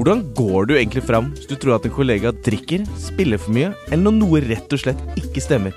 [0.00, 3.68] Hvordan går du egentlig fram hvis du tror at en kollega drikker, spiller for mye,
[3.90, 5.74] eller når noe rett og slett ikke stemmer?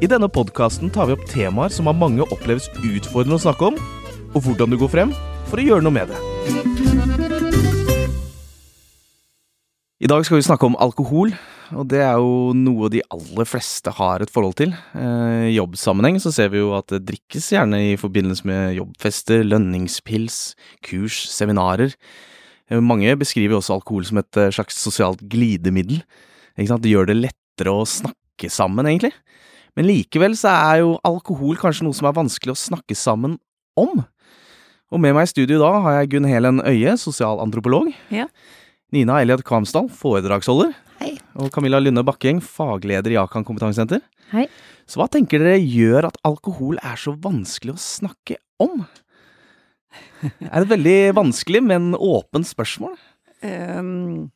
[0.00, 3.74] I denne podkasten tar vi opp temaer som av mange oppleves utfordrende å snakke om,
[4.32, 5.12] og hvordan du går frem
[5.50, 6.20] for å gjøre noe med det.
[10.00, 11.34] I dag skal vi snakke om alkohol,
[11.76, 14.72] og det er jo noe de aller fleste har et forhold til.
[14.96, 19.44] Eh, I jobbsammenheng så ser vi jo at det drikkes gjerne i forbindelse med jobbfester,
[19.44, 20.40] lønningspils,
[20.80, 21.92] kurs, seminarer.
[22.70, 26.02] Eh, mange beskriver også alkohol som et eh, slags sosialt glidemiddel.
[26.56, 29.12] Det gjør det lettere å snakke sammen, egentlig.
[29.76, 33.36] Men likevel så er jo alkohol kanskje noe som er vanskelig å snakke sammen
[33.76, 34.00] om.
[34.94, 37.90] Og med meg i studio da har jeg Gunn Helen Øie, sosialantropolog.
[38.14, 38.28] Ja.
[38.94, 40.72] Nina Eliad Kvamsdal, foredragsholder.
[41.02, 41.16] Hei.
[41.36, 44.00] Og Camilla Lynne Bakkeng, fagleder i Akan kompetansesenter.
[44.30, 44.46] Hei.
[44.88, 48.86] Så hva tenker dere gjør at alkohol er så vanskelig å snakke om?
[50.52, 52.96] Er et veldig vanskelig, men åpent spørsmål.
[53.44, 54.30] Um,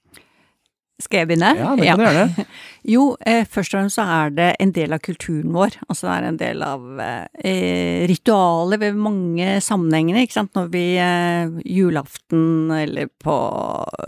[1.00, 1.50] skal jeg begynne?
[1.56, 2.46] Ja, det kan du det.
[2.90, 5.76] Jo, eh, først og fremst så er det en del av kulturen vår.
[5.86, 10.52] Altså det er en del av eh, ritualer ved mange sammenhengene, ikke sant.
[10.56, 13.36] Når vi eh, julaften eller på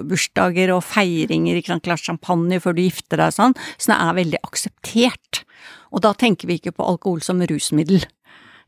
[0.08, 1.84] bursdager og feiringer, ikke sant.
[1.86, 3.56] Glass champagne før du gifter deg og sånn.
[3.77, 5.45] Så det er veldig akseptert.
[5.92, 8.05] Og da tenker vi ikke på alkohol som rusmiddel.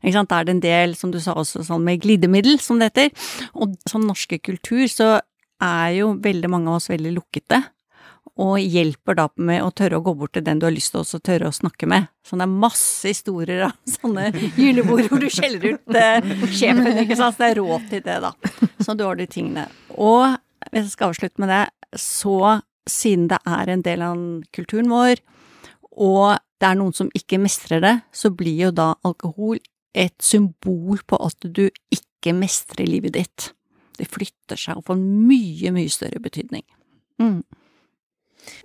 [0.01, 0.31] Ikke sant?
[0.31, 3.29] Da er det en del, som du sa også, sånn med glidemiddel, som det heter.
[3.55, 5.15] Og som norske kultur så
[5.63, 7.63] er jo veldig mange av oss veldig lukkete
[8.41, 11.03] og hjelper da med å tørre å gå bort til den du har lyst til
[11.03, 12.09] å tørre å snakke med.
[12.25, 14.27] Så det er masse historier av sånne
[14.59, 17.37] julebord hvor du skjeller ut eh, sjefen, ikke sant.
[17.37, 18.33] Så det er råd til det, da.
[18.83, 19.69] Så du har de tingene.
[19.95, 20.35] Og
[20.71, 21.63] hvis jeg skal avslutte med det,
[22.01, 22.57] så
[22.89, 24.19] siden det er en del av
[24.53, 25.23] kulturen vår,
[25.95, 29.61] og det er noen som ikke mestrer det, så blir jo da alkohol
[29.95, 33.51] et symbol på at du ikke mestrer livet ditt.
[33.95, 36.65] Det flytter seg og får mye, mye større betydning.
[37.21, 37.39] Mm.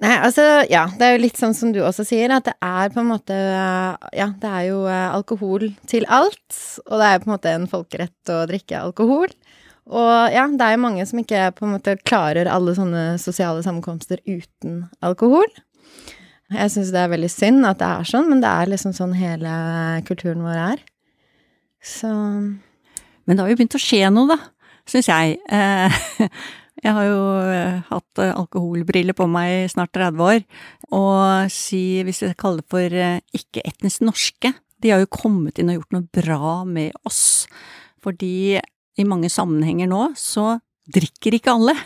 [0.00, 2.90] Nei, altså, ja, det er jo litt sånn som du også sier, at det er
[2.92, 7.30] på en måte Ja, det er jo eh, alkohol til alt, og det er på
[7.30, 9.32] en måte en folkerett å drikke alkohol.
[9.90, 13.64] Og ja, det er jo mange som ikke på en måte klarer alle sånne sosiale
[13.64, 15.48] sammenkomster uten alkohol.
[16.50, 19.14] Jeg syns det er veldig synd at det er sånn, men det er liksom sånn
[19.18, 19.52] hele
[20.06, 20.84] kulturen vår er.
[21.80, 24.38] Så Men det har jo begynt å skje noe, da,
[24.88, 25.38] syns jeg.
[25.50, 26.00] Eh,
[26.80, 30.38] Jeg har jo eh, hatt eh, alkoholbriller på meg i snart 30 år,
[30.96, 32.94] og si, hvis jeg kaller det for
[33.36, 37.44] ikke-etnisk norske, de har jo kommet inn og gjort noe bra med oss,
[38.00, 40.54] fordi i mange sammenhenger nå så
[40.88, 41.76] drikker ikke alle.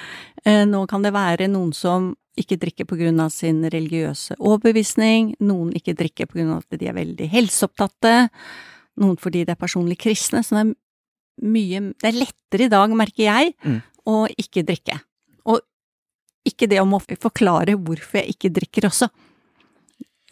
[0.72, 2.88] Nå kan det være noen som ikke drikker
[3.20, 8.30] av sin religiøse overbevisning, noen ikke drikker av at de er veldig helseopptatte,
[9.00, 10.76] noen fordi de er personlig kristne, så det er
[11.40, 13.78] mye Det er lettere i dag, merker jeg, mm
[14.08, 14.98] å ikke drikke.
[15.48, 15.60] Og
[16.46, 19.10] ikke det om å forklare hvorfor jeg ikke drikker også.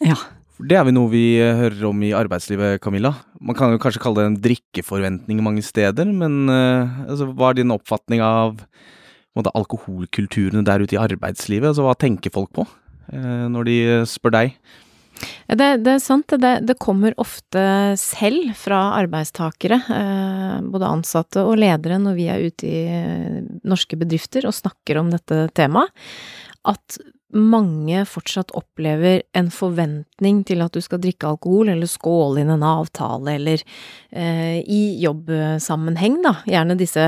[0.05, 0.17] Ja.
[0.59, 3.13] Det er vel noe vi eh, hører om i arbeidslivet, Camilla.
[3.39, 7.61] Man kan jo kanskje kalle det en drikkeforventning mange steder, men uh, altså, hva er
[7.61, 8.57] din oppfatning av
[9.37, 11.69] måte, alkoholkulturene der ute i arbeidslivet?
[11.71, 13.77] Altså, hva tenker folk på uh, når de
[14.11, 14.59] spør deg?
[15.49, 17.61] Det, det, er sant, det, det, kommer ofte
[17.99, 23.99] selv fra arbeidstakere, eh, både ansatte og ledere, når vi er ute i eh, norske
[23.99, 25.91] bedrifter og snakker om dette temaet,
[26.69, 26.99] at
[27.35, 32.65] mange fortsatt opplever en forventning til at du skal drikke alkohol, eller skåle inn en
[32.65, 33.61] avtale, eller
[34.09, 37.05] eh, i jobbsammenheng, da, gjerne disse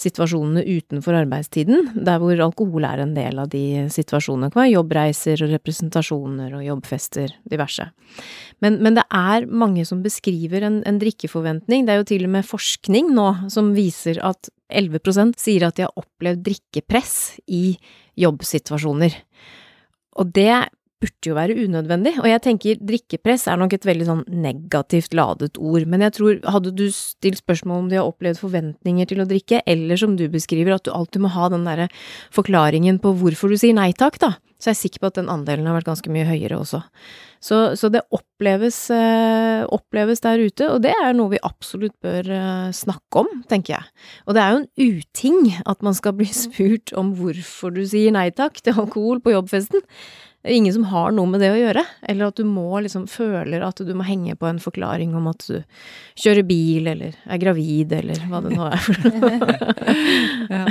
[0.00, 4.52] situasjonene utenfor arbeidstiden, der hvor alkohol er en del av de situasjonene.
[4.54, 7.88] Det jobbreiser og representasjoner og jobbfester, diverse.
[8.62, 11.84] Men, men det er mange som beskriver en, en drikkeforventning.
[11.86, 15.88] Det er jo til og med forskning nå som viser at 11% sier at de
[15.88, 17.74] har opplevd drikkepress i
[18.20, 19.18] jobbsituasjoner.
[20.14, 20.68] Og det
[21.02, 25.58] burde jo være unødvendig, og jeg tenker drikkepress er nok et veldig sånn negativt ladet
[25.58, 29.28] ord, men jeg tror hadde du stilt spørsmål om de har opplevd forventninger til å
[29.28, 31.90] drikke, eller som du beskriver, at du alltid må ha den derre
[32.34, 35.30] forklaringen på hvorfor du sier nei takk, da, så jeg er sikker på at den
[35.32, 36.80] andelen har vært ganske mye høyere også.
[37.44, 42.30] Så, så det oppleves, øh, oppleves, der ute, og det er noe vi absolutt bør
[42.32, 43.90] øh, snakke om, tenker jeg.
[44.24, 48.14] Og det er jo en uting at man skal bli spurt om hvorfor du sier
[48.16, 49.84] nei takk til alkohol på jobbfesten.
[50.44, 53.06] Det er ingen som har noe med det å gjøre, eller at du må liksom
[53.08, 55.62] føler at du må henge på en forklaring om at du
[56.20, 58.88] kjører bil, eller er gravid, eller hva det nå er.
[60.58, 60.66] ja.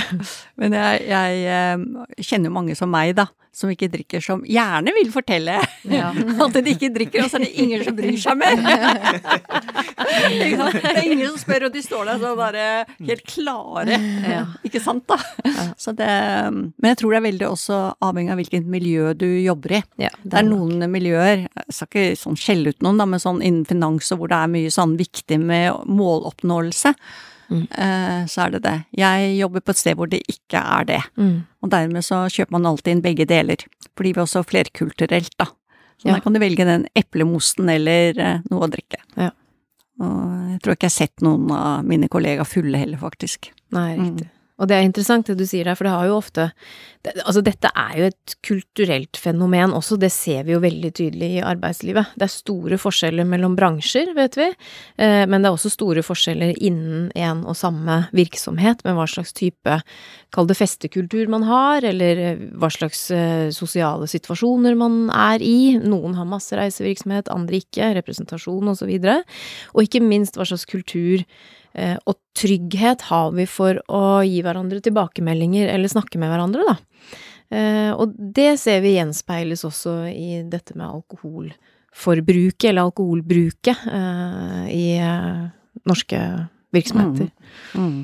[0.61, 4.93] Men jeg, jeg, eh, kjenner jo mange som meg, da, som ikke drikker, som gjerne
[4.95, 5.59] vil fortelle
[5.93, 6.09] Ja.
[6.45, 8.57] at de ikke drikker, og så er det ingen som bryr seg mer.
[10.13, 12.63] Det er ingen som spør, og de står der sånn bare
[12.99, 13.97] helt klare.
[14.27, 14.43] Ja.
[14.65, 15.17] Ikke sant, da?
[15.79, 16.07] Så det,
[16.51, 19.81] men jeg tror det er veldig også avhengig av hvilket miljø du jobber i.
[20.05, 23.41] Ja, Det er noen miljøer, jeg skal ikke sånn skjelle ut noen, da, men sånn
[23.41, 26.93] innen finans og hvor det er mye sånn viktig med måloppnåelse,
[27.49, 27.67] Mm.
[27.71, 28.75] eh, så er det det.
[28.97, 31.01] Jeg jobber på et sted hvor det ikke er det.
[31.17, 31.43] Mm.
[31.63, 33.57] Og dermed så kjøper man alltid inn begge deler,
[33.97, 35.45] fordi vi er også flerkulturelt, da.
[35.97, 36.13] Så Ja.
[36.15, 38.97] da kan du velge den eplemosten eller eh, noe å drikke.
[39.17, 39.29] Ja.
[40.01, 43.51] Og jeg tror ikke jeg har sett noen av mine kollegaer fulle heller, faktisk.
[43.71, 44.17] Nei, Mm.
[44.61, 46.49] Og det er interessant det du sier der, for det har jo ofte
[47.03, 51.29] det, Altså, dette er jo et kulturelt fenomen også, det ser vi jo veldig tydelig
[51.39, 52.13] i arbeidslivet.
[52.19, 54.47] Det er store forskjeller mellom bransjer, vet vi,
[55.01, 59.33] eh, men det er også store forskjeller innen en og samme virksomhet, med hva slags
[59.35, 59.79] type,
[60.33, 65.75] kall det festekultur man har, eller eh, hva slags eh, sosiale situasjoner man er i.
[65.81, 68.87] Noen har masse reisevirksomhet, andre ikke, representasjon og så.
[69.73, 71.23] Og ikke minst hva slags kultur
[71.73, 76.75] og trygghet har vi for å gi hverandre tilbakemeldinger eller snakke med hverandre, da.
[77.53, 84.87] Eh, og det ser vi gjenspeiles også i dette med alkoholforbruket, eller alkoholbruket, eh, i
[84.97, 85.45] eh,
[85.89, 86.23] norske
[86.73, 87.29] virksomheter.
[87.77, 88.01] Mm.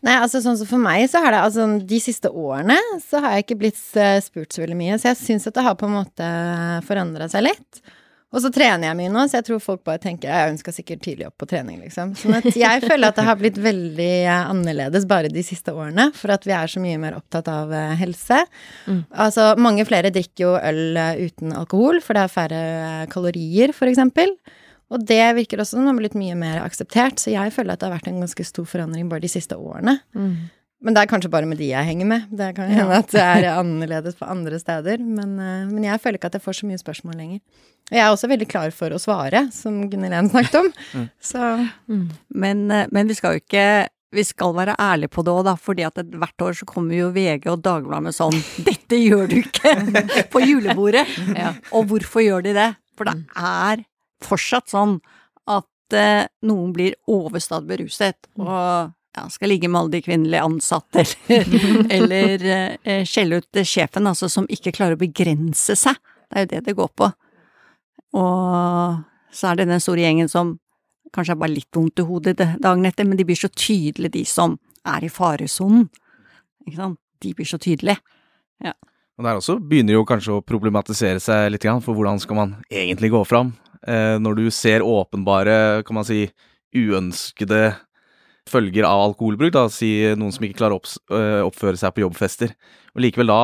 [0.00, 3.34] Nei, altså sånn som for meg så har det altså de siste årene så har
[3.34, 5.90] jeg ikke blitt eh, spurt så veldig mye, så jeg syns at det har på
[5.90, 6.28] en måte
[6.88, 7.82] forandra seg litt.
[8.30, 10.74] Og så trener jeg mye nå, så jeg tror folk bare tenker ja, hun skal
[10.76, 12.12] sikkert tidlig opp på trening, liksom.
[12.18, 16.10] Sånn at jeg føler at det har blitt veldig eh, annerledes bare de siste årene,
[16.14, 18.44] for at vi er så mye mer opptatt av eh, helse.
[18.86, 19.02] Mm.
[19.26, 22.62] Altså mange flere drikker jo øl eh, uten alkohol, for det er færre
[23.10, 24.36] kalorier, for eksempel.
[24.94, 27.82] Og det virker også som det har blitt mye mer akseptert, så jeg føler at
[27.82, 29.98] det har vært en ganske stor forandring bare de siste årene.
[30.14, 30.50] Mm.
[30.80, 32.28] Men det er kanskje bare med de jeg henger med.
[32.32, 35.02] Det kan hende at det er annerledes på andre steder.
[35.04, 37.40] Men, eh, men jeg føler ikke at jeg får så mye spørsmål lenger.
[37.90, 40.72] Og jeg er også veldig klar for å svare, som Gunnhild snakket om.
[41.32, 41.46] Så
[41.90, 42.06] Mm.
[42.32, 45.54] Men, eh, men vi skal jo ikke vi skal være ærlige på det òg, da,
[45.54, 48.34] fordi at hvert år så kommer jo VG og Dagbladet med sånn
[48.66, 49.74] 'Dette gjør du ikke
[50.32, 51.06] på julebordet'.
[51.36, 51.52] Ja.
[51.72, 52.70] Og hvorfor gjør de det?
[52.96, 53.84] For det er
[54.24, 54.96] fortsatt sånn
[55.46, 61.04] at eh, noen blir overstadig beruset og ja, skal ligge med alle de kvinnelige ansatte,
[61.28, 62.44] eller, eller
[62.84, 65.98] eh, skjelle ut sjefen, altså, som ikke klarer å begrense seg.
[66.30, 67.10] Det er jo det det går på.
[68.20, 69.00] Og
[69.34, 70.56] så er det den store gjengen som
[71.14, 74.14] kanskje har bare litt vondt i hodet det- dagen etter, men de blir så tydelige,
[74.14, 75.88] de som er i faresonen.
[76.66, 76.98] Ikke sant?
[77.20, 77.98] De blir så tydelige.
[79.20, 83.10] Og der også begynner jo kanskje å problematisere seg litt, for hvordan skal man egentlig
[83.12, 83.52] gå fram?
[83.86, 86.30] Eh, når du ser åpenbare, kan man si,
[86.72, 87.76] uønskede
[88.50, 92.54] følger av alkoholbruk, da, si noen som ikke klarer å øh, oppføre seg på jobbfester.
[92.96, 93.40] Og likevel da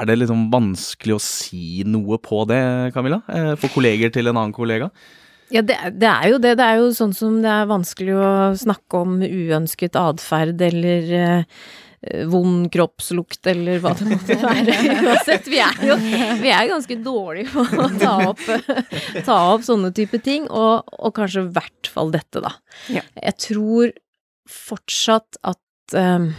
[0.00, 2.60] er det liksom vanskelig å si noe på det,
[2.94, 3.20] Camilla?
[3.28, 4.90] Eh, for kolleger til en annen kollega?
[5.52, 6.54] Ja, det, det er jo det.
[6.60, 11.60] Det er jo sånn som det er vanskelig å snakke om uønsket atferd eller eh,
[12.28, 14.76] vond kroppslukt eller hva det måtte være.
[15.08, 15.96] Uansett, vi er jo
[16.42, 18.44] vi er ganske dårlige på å ta opp,
[19.24, 22.54] ta opp sånne type ting, og, og kanskje i hvert fall dette, da.
[22.92, 23.04] Ja.
[23.16, 23.96] Jeg tror
[24.48, 26.30] fortsatt at eh,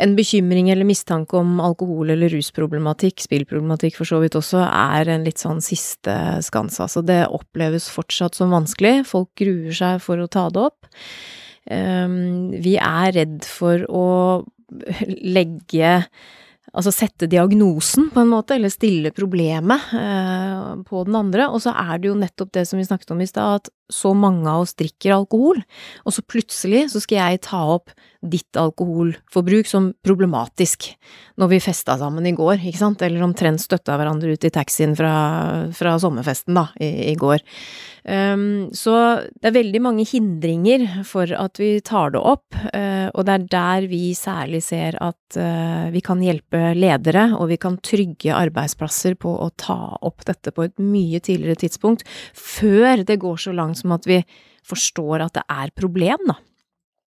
[0.00, 5.26] en bekymring eller mistanke om alkohol- eller rusproblematikk, spillproblematikk for så vidt også, er en
[5.26, 6.14] litt sånn siste
[6.46, 6.84] skanse.
[6.86, 9.00] Altså det oppleves fortsatt som vanskelig.
[9.10, 10.88] Folk gruer seg for å ta det opp.
[11.70, 14.06] Um, vi er redd for å
[15.20, 15.98] legge
[16.70, 21.48] Altså sette diagnosen, på en måte, eller stille problemet eh, på den andre.
[21.50, 24.14] Og så er det jo nettopp det som vi snakket om i stad, at så
[24.16, 25.60] mange av oss drikker alkohol,
[26.04, 30.90] og så plutselig så skal jeg ta opp ditt alkoholforbruk som problematisk
[31.40, 34.92] når vi festa sammen i går, ikke sant, eller omtrent støtta hverandre ut i taxien
[34.96, 35.12] fra,
[35.76, 37.40] fra sommerfesten, da, i, i går.
[38.04, 38.94] Um, så
[39.40, 43.48] det er veldig mange hindringer for at vi tar det opp, uh, og det er
[43.54, 49.16] der vi særlig ser at uh, vi kan hjelpe ledere, og vi kan trygge arbeidsplasser
[49.20, 52.04] på å ta opp dette på et mye tidligere tidspunkt,
[52.36, 54.20] før det går så langt som at vi
[54.66, 56.38] forstår at det er problem, da.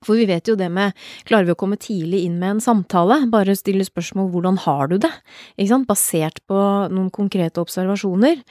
[0.03, 0.94] For vi vet jo det med,
[1.27, 4.98] klarer vi å komme tidlig inn med en samtale, bare stille spørsmål hvordan har du
[5.06, 5.12] det,
[5.56, 6.60] ikke sant, basert på
[6.92, 8.42] noen konkrete observasjoner,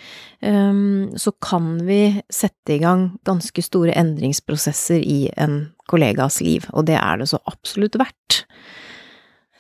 [0.41, 2.00] um, så kan vi
[2.33, 5.61] sette i gang ganske store endringsprosesser i en
[5.93, 8.43] kollegas liv, og det er det så absolutt verdt.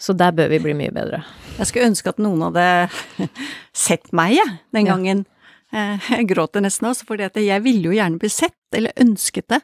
[0.02, 1.20] Så der bør vi bli mye bedre.
[1.60, 3.28] Jeg skulle ønske at noen hadde
[3.84, 5.22] sett meg, jeg, den gangen.
[5.28, 5.41] Eh,
[5.72, 9.62] Jeg gråter nesten også, at jeg ville jo gjerne bli sett, eller ønsket det.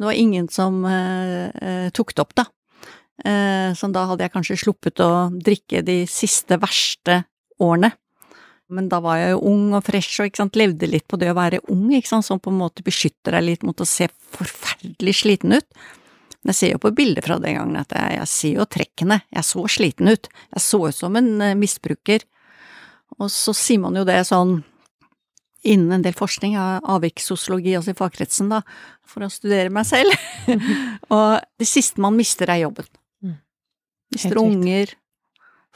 [0.00, 2.46] Det var ingen som eh, eh, tok det opp, da.
[3.20, 7.24] Eh, så da hadde jeg kanskje sluppet å drikke de siste verste
[7.60, 7.92] årene.
[8.70, 11.36] Men da var jeg jo ung og fresh og sant, levde litt på det å
[11.36, 14.06] være ung, sant, som på en måte beskytter deg litt mot å se
[14.38, 15.66] forferdelig sliten ut.
[16.40, 19.20] Men jeg ser jo på bilder fra den gangen at jeg, jeg ser jo trekkene,
[19.34, 22.24] jeg så sliten ut, jeg så ut som en misbruker.
[23.18, 24.62] Og så sier man jo det sånn
[25.62, 28.62] innen en del forskning, av avvikssosiologi altså i fagkretsen, da,
[29.06, 30.14] for å studere meg selv.
[31.14, 32.88] og det siste man mister, er jobben.
[33.24, 33.36] Mm.
[34.16, 34.94] Mister unger,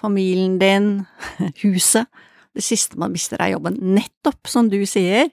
[0.01, 0.89] familien din,
[1.65, 2.09] huset.
[2.55, 3.81] Det siste man mister, er jobben.
[3.97, 5.33] Nettopp som du sier,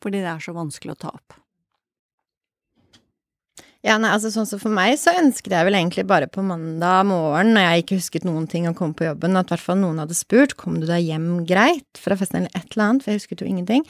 [0.00, 1.36] fordi det er så vanskelig å ta opp.
[3.80, 7.06] Ja, nei, altså sånn som For meg så ønsket jeg vel egentlig bare på mandag
[7.08, 9.78] morgen, når jeg ikke husket noen ting å komme på jobben, at i hvert fall
[9.80, 13.12] noen hadde spurt kom du deg hjem greit fra festen eller et eller annet, for
[13.14, 13.86] jeg husket jo ingenting.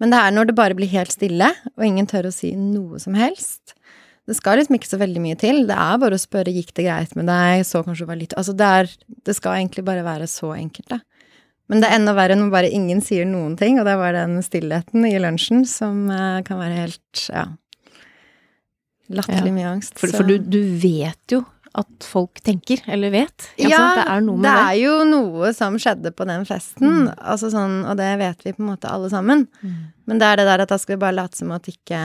[0.00, 3.00] Men det er når det bare blir helt stille, og ingen tør å si noe
[3.02, 3.76] som helst.
[4.26, 5.60] Det skal liksom ikke så veldig mye til.
[5.68, 8.34] Det er bare å spørre gikk det greit med deg, så kanskje det var litt
[8.40, 8.88] Altså det er
[9.28, 11.00] Det skal egentlig bare være så enkelt, da.
[11.68, 14.40] Men det er enda verre når bare ingen sier noen ting, og det var den
[14.42, 17.50] stillheten i lunsjen som uh, kan være helt Ja
[19.12, 19.98] Latterlig mye angst.
[20.00, 21.42] For, for du, du, vet jo
[21.76, 23.48] at folk tenker, eller vet.
[23.60, 24.52] Ja, det er noe med det.
[24.54, 27.10] Det er jo noe som skjedde på den festen, mm.
[27.20, 29.44] altså sånn, og det vet vi på en måte alle sammen.
[29.60, 29.76] Mm.
[30.08, 32.00] Men det er det der at da skal vi bare late som at ikke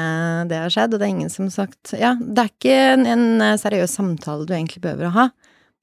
[0.52, 3.08] det har skjedd, og det er ingen som har sagt Ja, det er ikke en,
[3.16, 5.30] en seriøs samtale du egentlig behøver å ha.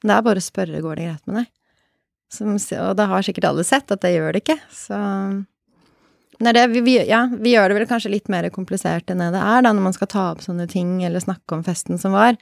[0.04, 1.52] Det er bare å spørre går det greit med deg.
[2.28, 4.98] Som, og da har sikkert alle sett at det gjør det ikke, så
[6.38, 9.40] Nei, det, vi, ja, vi gjør det vel kanskje litt mer komplisert enn det det
[9.42, 12.38] er, da, når man skal ta opp sånne ting eller snakke om festen som var.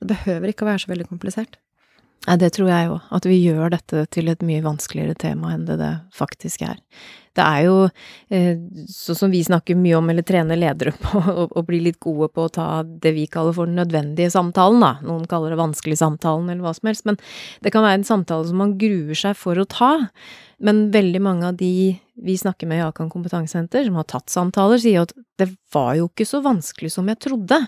[0.00, 1.60] Det behøver ikke å være så veldig komplisert.
[2.26, 3.06] Nei, det tror jeg òg.
[3.14, 6.80] At vi gjør dette til et mye vanskeligere tema enn det det faktisk er.
[7.36, 7.76] Det er jo
[8.32, 8.56] eh,
[8.90, 11.20] sånn som vi snakker mye om, eller trener ledere på,
[11.58, 14.94] å bli litt gode på å ta det vi kaller for den nødvendige samtalen, da.
[15.06, 17.06] Noen kaller det vanskelig samtalen, eller hva som helst.
[17.08, 17.20] Men
[17.64, 19.92] det kan være en samtale som man gruer seg for å ta.
[20.56, 24.80] Men veldig mange av de vi snakker med i Akan kompetansesenter, som har tatt samtaler,
[24.80, 27.58] sier at det var jo ikke så vanskelig som jeg trodde.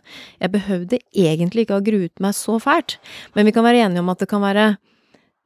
[0.40, 2.96] Jeg behøvde egentlig ikke ha gruet meg så fælt.
[3.37, 4.70] Men vi kan være enige om at det kan være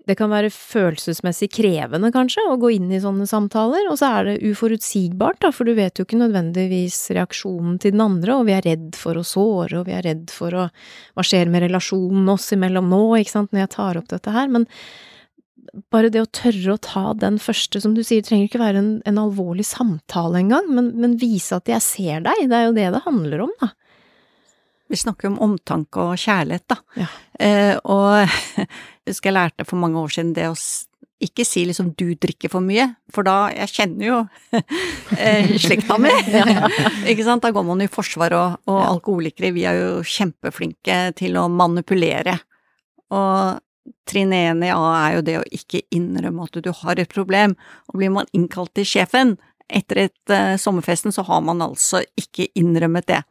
[0.08, 4.26] det kan være følelsesmessig krevende, kanskje, å gå inn i sånne samtaler, og så er
[4.28, 8.56] det uforutsigbart, da, for du vet jo ikke nødvendigvis reaksjonen til den andre, og vi
[8.56, 10.68] er redd for å såre, og vi er redd for å
[11.12, 14.50] Hva skjer med relasjonen oss imellom nå, ikke sant, når jeg tar opp dette her,
[14.50, 14.66] men
[15.92, 18.90] bare det å tørre å ta den første, som du sier, trenger ikke være en,
[19.08, 22.88] en alvorlig samtale engang, men, men vise at jeg ser deg, det er jo det
[22.96, 23.70] det handler om, da.
[24.92, 26.76] Vi snakker om omtanke og kjærlighet, da.
[27.00, 27.10] Ja.
[27.40, 28.66] Eh, og jeg
[29.08, 30.56] husker jeg lærte for mange år siden det å
[31.22, 34.18] ikke si liksom 'du drikker for mye', for da Jeg kjenner jo
[35.16, 36.10] eh, slekta mi,
[37.10, 37.44] ikke sant.
[37.44, 38.88] Da går man i forsvar, og, og ja.
[38.90, 42.40] alkoholikere, vi er jo kjempeflinke til å manipulere.
[43.14, 43.62] Og
[44.08, 47.56] trinn én i A er jo det å ikke innrømme at du har et problem,
[47.88, 49.36] og blir man innkalt til sjefen
[49.72, 53.22] etter et uh, sommerfesten, så har man altså ikke innrømmet det.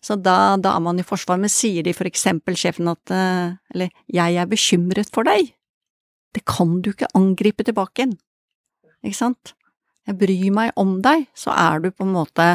[0.00, 3.52] Så da, da, er man i forsvar, men sier de for eksempel sjefen at uh,
[3.74, 5.52] eller jeg er bekymret for deg,
[6.34, 8.16] det kan du ikke angripe tilbake igjen,
[9.04, 9.54] ikke sant?
[10.08, 12.46] Jeg bryr meg om deg, så er du på en måte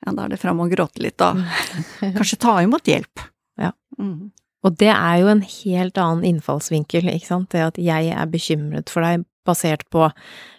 [0.00, 1.34] ja, da er det fram og gråte litt da.
[2.16, 3.20] kanskje ta imot hjelp.
[3.60, 3.74] Ja.
[4.00, 4.30] Mm.
[4.64, 8.92] Og det er jo en helt annen innfallsvinkel, ikke sant, det at jeg er bekymret
[8.92, 10.04] for deg basert på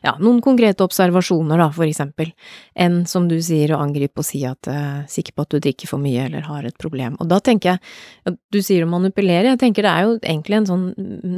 [0.01, 2.31] ja, noen konkrete observasjoner, da, for eksempel,
[2.73, 5.91] enn som du sier, å angripe og si at uh, sikker på at du drikker
[5.91, 7.17] for mye eller har et problem.
[7.21, 10.69] Og da tenker jeg, du sier å manipulere, jeg tenker det er jo egentlig en
[10.71, 10.85] sånn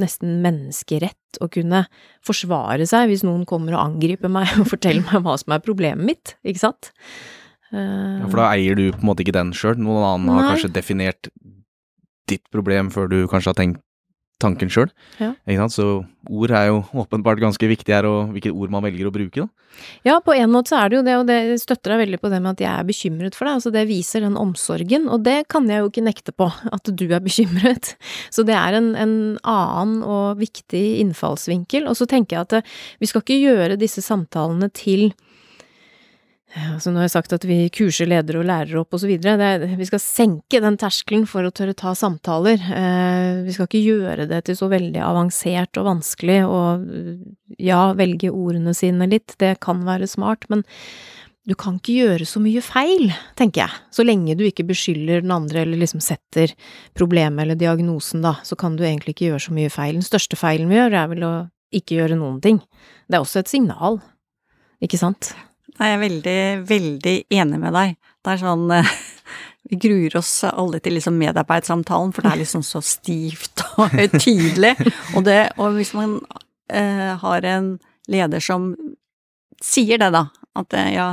[0.00, 1.84] nesten menneskerett å kunne
[2.24, 6.06] forsvare seg hvis noen kommer og angriper meg og forteller meg hva som er problemet
[6.14, 6.92] mitt, ikke sant?
[7.74, 10.38] Uh, ja, for da eier du på en måte ikke den sjøl, noen annen nei.
[10.38, 11.32] har kanskje definert
[12.30, 13.82] ditt problem før du kanskje har tenkt
[14.42, 14.90] tanken sjøl.
[15.20, 15.32] Ja.
[15.70, 19.44] Så ord er jo åpenbart ganske viktig her, og hvilke ord man velger å bruke.
[19.44, 19.64] Da.
[20.06, 22.30] Ja, på en måte så er det jo det, og det støtter deg veldig på
[22.32, 23.58] det med at jeg er bekymret for deg.
[23.58, 27.06] Altså det viser den omsorgen, og det kan jeg jo ikke nekte på, at du
[27.08, 27.94] er bekymret.
[28.34, 31.88] Så det er en, en annen og viktig innfallsvinkel.
[31.90, 35.12] Og så tenker jeg at vi skal ikke gjøre disse samtalene til
[36.54, 39.56] Altså nå har jeg sagt at vi kurser ledere og lærere opp videre.
[39.74, 42.62] Vi skal senke den terskelen for å tørre ta samtaler.
[42.62, 46.86] Eh, vi skal ikke gjøre det til så veldig avansert og vanskelig, og
[47.58, 50.62] ja, velge ordene sine litt, det kan være smart, men
[51.44, 53.80] du kan ikke gjøre så mye feil, tenker jeg.
[53.92, 56.54] Så lenge du ikke beskylder den andre eller liksom setter
[56.96, 59.98] problemet eller diagnosen, da, så kan du egentlig ikke gjøre så mye feil.
[59.98, 61.34] Den største feilen vi gjør, er vel å
[61.74, 62.62] ikke gjøre noen ting.
[63.10, 64.00] Det er også et signal,
[64.84, 65.34] ikke sant?
[65.80, 67.96] Nei, jeg er veldig, veldig enig med deg.
[68.24, 68.68] Det er sånn
[69.70, 74.74] Vi gruer oss alle til liksom medarbeidssamtalen, for det er liksom så stivt og høytidelig.
[75.16, 76.18] Og, og hvis man
[76.68, 77.70] eh, har en
[78.12, 78.74] leder som
[79.64, 80.26] sier det, da,
[80.60, 81.08] at eh, ja,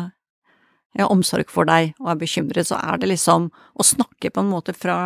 [0.92, 4.44] jeg har omsorg for deg og er bekymret, så er det liksom å snakke på
[4.44, 5.00] en måte fra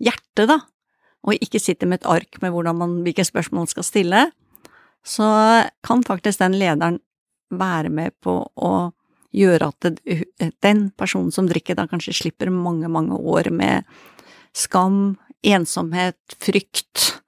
[0.00, 0.62] hjertet, da,
[1.28, 4.24] og ikke sitte med et ark med man, hvilke spørsmål man skal stille,
[5.04, 5.28] så
[5.84, 7.00] kan faktisk den lederen
[7.50, 8.72] være med på å
[9.30, 10.00] gjøre at
[10.62, 13.86] den personen som drikker, da kanskje slipper mange, mange år med
[14.56, 15.16] skam,
[15.46, 17.22] ensomhet, frykt,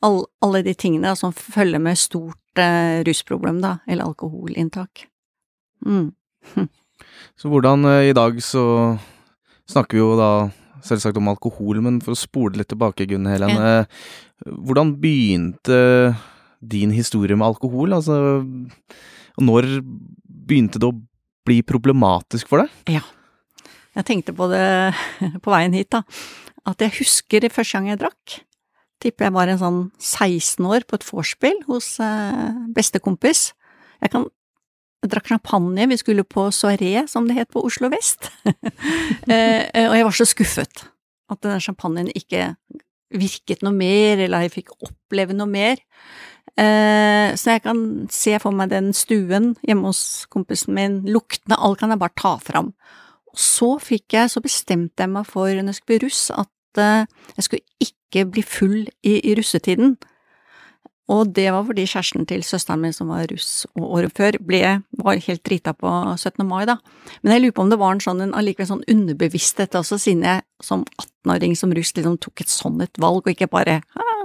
[0.00, 5.06] all, alle de tingene som følger med stort eh, rusproblem, da, eller alkoholinntak.
[5.86, 6.12] Mm.
[7.40, 8.64] Så hvordan eh, i dag så
[9.70, 10.32] snakker vi jo da
[10.84, 13.52] selvsagt om alkohol, men for å spole litt tilbake, Gunn Helen.
[13.52, 13.80] Ja.
[13.80, 15.80] Eh, hvordan begynte
[16.60, 17.94] din historie med alkohol?
[17.96, 18.44] Altså,
[19.40, 19.68] når
[20.24, 20.98] begynte det å
[21.48, 22.98] bli problematisk for deg?
[22.98, 23.04] Ja.
[23.98, 24.94] Jeg tenkte på det
[25.44, 26.04] på veien hit, da.
[26.68, 28.40] At jeg husker det første gang jeg drakk.
[29.00, 33.50] Tipper jeg var en sånn 16 år på et vorspiel hos eh, bestekompis.
[34.04, 34.28] Jeg kan
[35.00, 38.28] jeg drakk champagne, vi skulle på soaré, som det het på Oslo vest.
[38.44, 40.82] eh, og jeg var så skuffet
[41.30, 42.50] at den champagnen ikke
[43.10, 45.80] virket noe mer, eller jeg fikk oppleve noe mer.
[46.58, 51.80] Eh, så jeg kan se for meg den stuen hjemme hos kompisen min, luktene, alt
[51.80, 52.72] kan jeg bare ta fram.
[53.30, 56.82] Og så fikk jeg, så bestemte jeg meg for, når jeg skulle bli russ, at
[56.82, 59.96] eh, jeg skulle ikke bli full i, i russetiden.
[61.10, 64.60] Og det var fordi kjæresten til søsteren min som var russ og året før, ble,
[65.02, 66.44] var helt drita på 17.
[66.46, 66.76] mai, da.
[67.22, 70.44] Men jeg lurer på om det var en sånn, allikevel sånn underbevissthet også, siden jeg
[70.62, 73.80] som 18-åring som russ liksom tok et sånn et valg, og ikke bare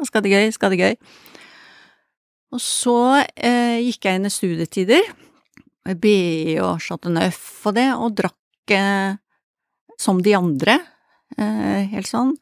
[0.05, 0.93] skal det gøy, skal det gøy.
[2.53, 2.97] Og så
[3.35, 5.07] eh, gikk jeg inn i studietider,
[6.01, 9.17] BI og Chateauneuf og det, og drakk eh,
[10.01, 10.79] som de andre,
[11.37, 12.35] eh, helt sånn.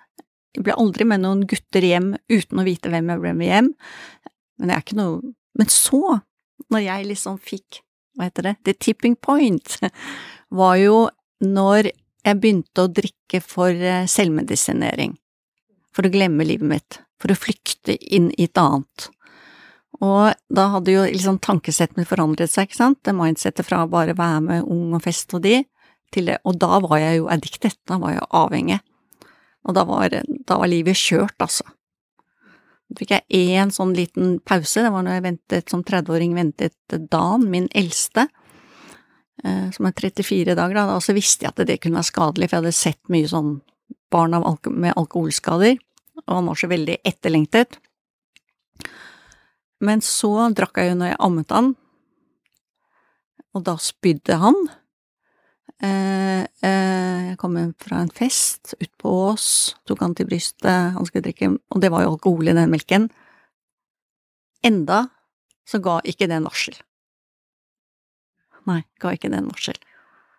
[0.53, 3.71] Jeg ble aldri med noen gutter hjem uten å vite hvem jeg ble med hjem.
[4.59, 6.17] Men det er ikke noe Men så,
[6.73, 7.83] når jeg liksom fikk,
[8.17, 9.75] hva heter det, the tipping point,
[10.59, 10.95] var jo
[11.45, 11.91] når
[12.23, 15.13] jeg begynte å drikke for eh, selvmedisinering.
[15.93, 16.97] For å glemme livet mitt.
[17.21, 19.11] For å flykte inn i et annet.
[20.03, 24.17] Og da hadde jo liksom tankesettet mitt forandret seg, ikke sant, det mindsettet fra bare
[24.17, 25.61] være med ung og fest og de,
[26.13, 28.81] til det, og da var jeg jo addicted, da var jeg avhengig.
[29.63, 31.65] Og da var, da var livet kjørt, altså.
[32.91, 36.97] Da fikk jeg én sånn liten pause, det var når jeg ventet som 30-åring ventet
[37.09, 38.27] Dan, min eldste,
[39.43, 42.51] eh, som er 34 dager, da, og så visste jeg at det kunne være skadelig,
[42.51, 43.55] for jeg hadde sett mye sånn
[44.13, 45.79] barn med alkoholskader,
[46.27, 47.79] og han var så veldig etterlengtet.
[49.83, 51.73] Men så drakk jeg jo når jeg ammet han,
[53.53, 54.55] og da spydde han.
[55.83, 59.47] Eh, eh, jeg kom hjem fra en fest utpå Ås,
[59.89, 63.09] tok han til brystet, han skulle drikke, og det var jo alkohol i den melken.
[64.63, 65.03] Enda
[65.67, 66.79] så ga ikke det en varsel.
[68.69, 69.77] Nei, ga ikke det en varsel.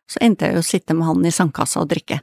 [0.08, 2.22] Så endte jeg jo å sitte med han i sandkassa og drikke.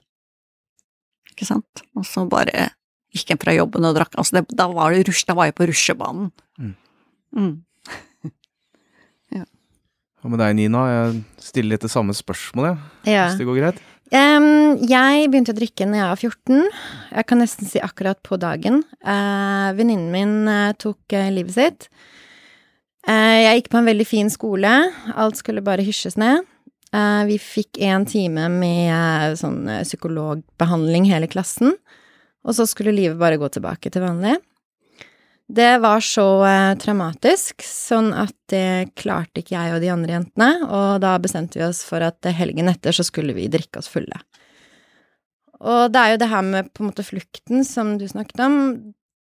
[1.32, 1.86] Ikke sant?
[1.98, 2.72] Og så bare
[3.14, 4.16] gikk jeg fra jobben og drakk.
[4.18, 6.32] Altså, det, da var det rush, da var jeg på rusjebanen.
[6.58, 6.74] Mm.
[7.36, 7.64] Mm.
[10.22, 10.82] Hva med deg, Nina?
[10.92, 12.78] Jeg stiller litt det samme spørsmålet,
[13.10, 13.24] Ja.
[13.30, 13.80] hvis det går greit?
[14.14, 16.66] Um, jeg begynte å drikke når jeg var 14.
[17.16, 18.84] Jeg kan nesten si akkurat på dagen.
[19.02, 21.88] Uh, Venninnen min uh, tok uh, livet sitt.
[23.10, 24.72] Eh, jeg gikk på en veldig fin skole.
[25.18, 26.46] Alt skulle bare hysjes ned.
[26.94, 31.74] Eh, vi fikk en time med sånn eh, psykologbehandling hele klassen.
[32.46, 34.36] Og så skulle livet bare gå tilbake til vanlig.
[35.52, 40.50] Det var så eh, traumatisk, sånn at det klarte ikke jeg og de andre jentene,
[40.64, 44.22] og da bestemte vi oss for at helgen etter så skulle vi drikke oss fulle.
[45.60, 48.56] Og det er jo det her med på en måte flukten som du snakket om.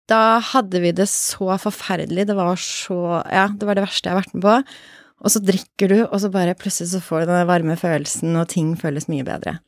[0.09, 4.15] Da hadde vi det så forferdelig, det var så Ja, det var det verste jeg
[4.15, 4.55] har vært med på.
[5.21, 8.49] Og så drikker du, og så bare plutselig så får du den varme følelsen, og
[8.55, 9.59] ting føles mye bedre.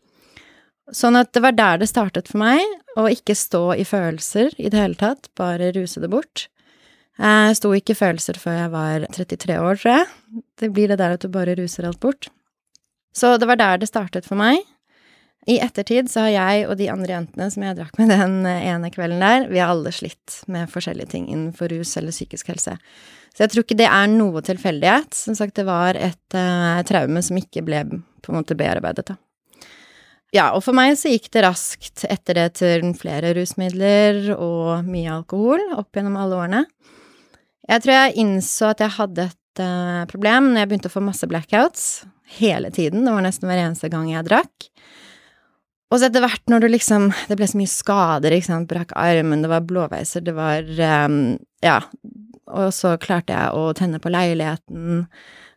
[0.96, 2.64] Sånn at det var der det startet for meg,
[3.00, 6.48] å ikke stå i følelser i det hele tatt, bare ruse det bort.
[7.22, 10.44] Jeg sto ikke i følelser før jeg var 33 år, tror jeg.
[10.60, 12.30] Det blir det der at du bare ruser alt bort.
[13.14, 14.64] Så det var der det startet for meg.
[15.46, 18.90] I ettertid så har jeg og de andre jentene som jeg drakk med den ene
[18.94, 22.78] kvelden der, vi har alle slitt med forskjellige ting innenfor rus eller psykisk helse.
[23.34, 25.14] Så jeg tror ikke det er noe tilfeldighet.
[25.18, 27.84] Som sagt, det var et uh, traume som ikke ble
[28.24, 29.18] på en måte bearbeidet, da.
[30.34, 35.12] Ja, og for meg så gikk det raskt etter det til flere rusmidler og mye
[35.20, 36.64] alkohol opp gjennom alle årene.
[37.70, 41.04] Jeg tror jeg innså at jeg hadde et uh, problem når jeg begynte å få
[41.06, 41.86] masse blackouts
[42.40, 43.06] hele tiden.
[43.06, 44.68] Det var nesten hver eneste gang jeg drakk.
[45.94, 48.70] Og så etter hvert når du liksom Det ble så mye skader, ikke sant.
[48.72, 50.66] Brakk armen, det var blåveiser, det var
[51.06, 51.80] um, Ja.
[52.50, 55.06] og så klarte jeg å tenne på leiligheten.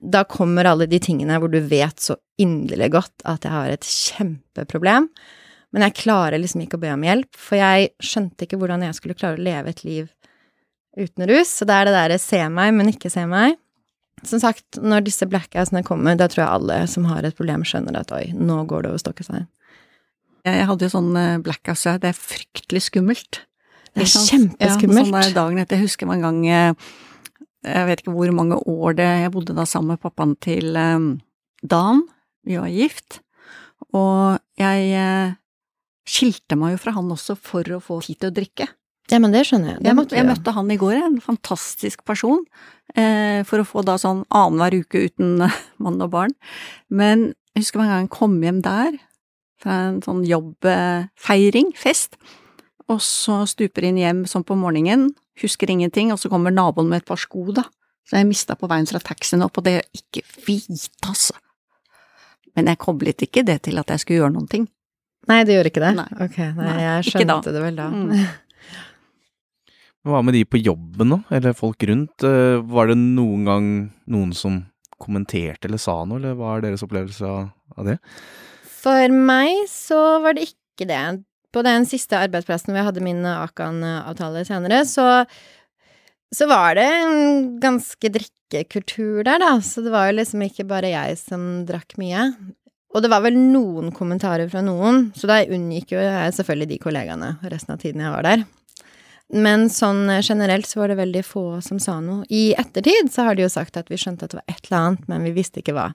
[0.01, 3.88] Da kommer alle de tingene hvor du vet så inderlig godt at jeg har et
[3.88, 5.09] kjempeproblem.
[5.75, 8.97] Men jeg klarer liksom ikke å be om hjelp, for jeg skjønte ikke hvordan jeg
[8.97, 10.12] skulle klare å leve et liv
[10.99, 11.53] uten rus.
[11.59, 13.59] Så det er det derre se meg, men ikke se meg.
[14.27, 17.99] Som sagt, når disse blackoutene kommer, da tror jeg alle som har et problem, skjønner
[18.01, 19.51] at oi, nå går det over stokk og stein.
[20.47, 23.43] Jeg hadde jo sånn eh, blackout, så det er fryktelig skummelt.
[23.97, 25.11] Det er kjempeskummelt.
[25.11, 25.81] Ja, sånn dagen etter.
[25.81, 26.91] Jeg husker en gang eh,
[27.67, 31.07] Jeg vet ikke hvor mange år det Jeg bodde da sammen med pappaen til eh,
[31.65, 32.05] Dan.
[32.47, 33.21] Vi var gift.
[33.97, 35.37] Og jeg eh,
[36.07, 38.69] skilte meg jo fra han også for å få tid til å drikke.
[39.12, 39.83] Ja, men det skjønner jeg.
[39.85, 42.40] Det Jeg, jeg møtte han i går, en fantastisk person,
[42.97, 46.35] eh, for å få da sånn annenhver uke uten eh, mann og barn.
[46.90, 48.99] Men jeg husker en gang jeg kom hjem der,
[49.62, 52.19] fra en sånn jobbfeiring, fest,
[52.90, 55.09] og så stuper inn hjem sånn på morgenen,
[55.40, 57.66] husker ingenting, og så kommer naboen med et par sko, da.
[58.07, 61.35] Så jeg mista på veien fra taxien opp, og det er ikke vite, altså.
[62.57, 64.66] Men jeg koblet ikke det til at jeg skulle gjøre noen ting.
[65.27, 65.92] Nei, det gjør ikke det?
[65.99, 66.07] Nei.
[66.23, 67.88] Ok, nei, Nei, jeg skjønte det vel da.
[67.90, 68.12] Mm.
[70.07, 71.19] Hva med de på jobben, da?
[71.35, 72.23] Eller folk rundt?
[72.23, 73.69] Eh, Var det noen gang
[74.07, 74.61] noen som
[75.03, 77.99] kommenterte eller sa noe, eller hva er deres opplevelse av det?
[78.71, 81.03] For meg så var det ikke det.
[81.53, 85.25] På den siste arbeidsplassen hvor jeg hadde min Akan-avtale senere, så,
[86.35, 87.19] så var det en
[87.62, 89.55] ganske drikkekultur der, da.
[89.64, 92.29] Så det var jo liksom ikke bare jeg som drakk mye.
[92.95, 96.79] Og det var vel noen kommentarer fra noen, så da unngikk jo jeg selvfølgelig de
[96.85, 98.47] kollegaene resten av tiden jeg var der.
[99.35, 102.23] Men sånn generelt så var det veldig få som sa noe.
[102.31, 104.79] I ettertid så har de jo sagt at vi skjønte at det var et eller
[104.79, 105.91] annet, men vi visste ikke hva.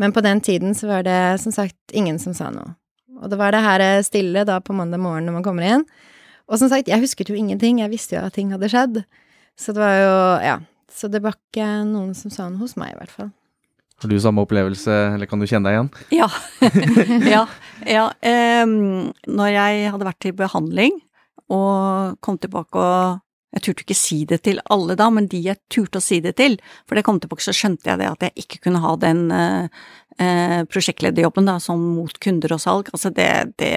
[0.00, 2.74] Men på den tiden så var det som sagt ingen som sa noe.
[3.20, 5.88] Og det var det her stille da på mandag morgen når man kommer inn.
[6.50, 9.02] Og som sagt, jeg husket jo ingenting, jeg visste jo at ting hadde skjedd.
[9.60, 10.56] Så det var jo, ja.
[10.90, 13.28] Så det var ikke noen som sa noe hos meg, i hvert fall.
[14.00, 15.90] Har du samme opplevelse, eller kan du kjenne deg igjen?
[16.16, 16.28] Ja.
[17.34, 17.44] ja,
[17.84, 18.06] ja.
[18.64, 20.96] Um, når jeg hadde vært til behandling
[21.50, 25.58] og kom tilbake og Jeg turte ikke si det til alle da, men de jeg
[25.74, 26.52] turte å si det til,
[26.86, 29.80] for det kom tilbake, så skjønte jeg det at jeg ikke kunne ha den eh,
[30.22, 32.92] eh, prosjektlederjobben da, som mot kunder og salg.
[32.94, 33.26] Altså det,
[33.58, 33.72] det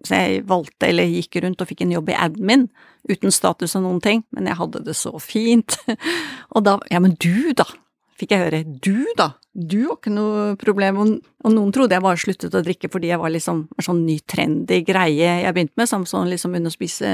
[0.00, 2.70] Så jeg valgte, eller gikk rundt og fikk en jobb i admin,
[3.04, 5.76] uten status og noen ting, men jeg hadde det så fint.
[6.56, 7.68] og da Ja, men du, da?
[8.16, 12.20] Fikk jeg høre du da, du har ikke noe problem, og, noen trodde jeg bare
[12.20, 15.88] sluttet å drikke fordi jeg var liksom en sånn ny trendy greie jeg begynte med,
[15.90, 17.10] som sånn liksom under å spise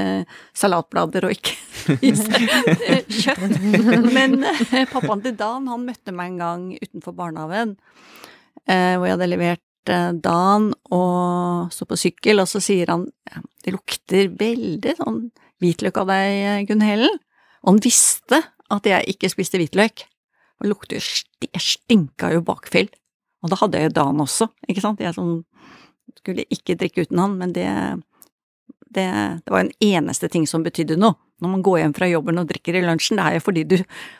[0.57, 1.55] salatblader og ikke
[2.19, 2.41] spise
[2.87, 3.59] eh, kjøtt.
[4.17, 7.77] Men eh, pappaen til Dan, han møtte meg en gang utenfor barnehagen,
[8.67, 13.07] eh, hvor jeg hadde levert eh, Dan og så på sykkel, og så sier han
[13.63, 15.21] det lukter veldig sånn
[15.63, 17.21] hvitløk av deg, Gunn Helen.
[17.63, 18.41] Og han visste
[18.73, 20.03] at jeg ikke spiste hvitløk.
[20.63, 22.89] Og lukter jo Jeg stinka jo bakfyll.
[23.43, 25.03] Og da hadde jeg jo Dan også, ikke sant.
[25.03, 25.41] Jeg som
[26.19, 27.67] skulle ikke drikke uten han, men det,
[28.95, 29.07] det,
[29.43, 31.17] det var en eneste ting som betydde noe.
[31.43, 33.77] Når man går hjem fra jobben og drikker i lunsjen, det er jo fordi du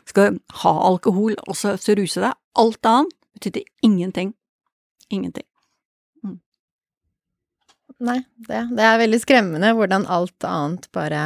[0.10, 2.36] skal ha alkohol og så ruse deg.
[2.60, 4.34] Alt annet betydde ingenting.
[5.08, 5.48] Ingenting.
[8.04, 11.22] Nei, det, det er veldig skremmende hvordan alt annet bare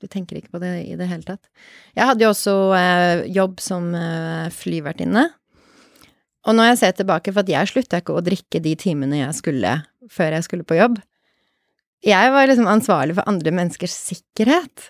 [0.00, 1.50] Du tenker ikke på det i det hele tatt.
[1.96, 5.26] Jeg hadde jo også eh, jobb som eh, flyvertinne.
[6.48, 9.36] Og når jeg ser tilbake, for at jeg slutta ikke å drikke de timene jeg
[9.36, 9.74] skulle
[10.10, 10.96] før jeg skulle på jobb.
[12.06, 14.88] Jeg var liksom ansvarlig for andre menneskers sikkerhet.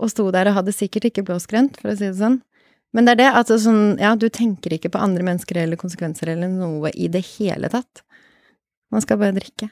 [0.00, 2.40] Og sto der og hadde sikkert ikke blåsgrønt, for å si det sånn.
[2.96, 6.32] Men det er det, altså sånn, ja, du tenker ikke på andre mennesker eller konsekvenser
[6.32, 8.04] eller noe i det hele tatt.
[8.92, 9.68] Man skal bare drikke.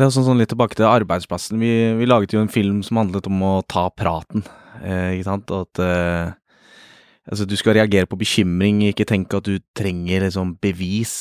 [0.00, 1.58] Det er sånn, sånn litt tilbake til arbeidsplassen.
[1.60, 4.40] Vi, vi laget jo en film som handlet om å ta praten,
[4.80, 5.50] eh, ikke sant.
[5.52, 6.30] Og at eh,
[7.28, 11.14] altså, du skal reagere på bekymring, ikke tenke at du trenger liksom, bevis.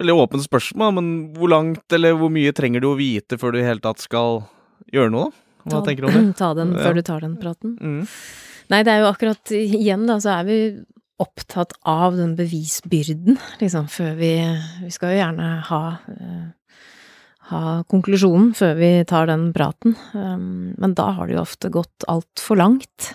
[0.00, 3.60] Veldig åpent spørsmål, men hvor langt eller hvor mye trenger du å vite før du
[3.60, 4.40] i hele tatt skal
[4.92, 5.28] gjøre noe?
[5.28, 5.38] da?
[5.62, 6.24] Hva Ta- tenker du om det?
[6.40, 6.80] Ta den Ja.
[6.86, 7.76] før du tar den praten.
[7.78, 8.00] Mm.
[8.72, 10.56] Nei, det er jo akkurat igjen, da, så er vi
[11.22, 14.32] opptatt av den bevisbyrden, liksom, før vi
[14.82, 16.48] Vi skal jo gjerne ha eh,
[17.52, 22.06] ha konklusjonen før vi tar den praten, um, men da har det jo ofte gått
[22.10, 23.12] altfor langt.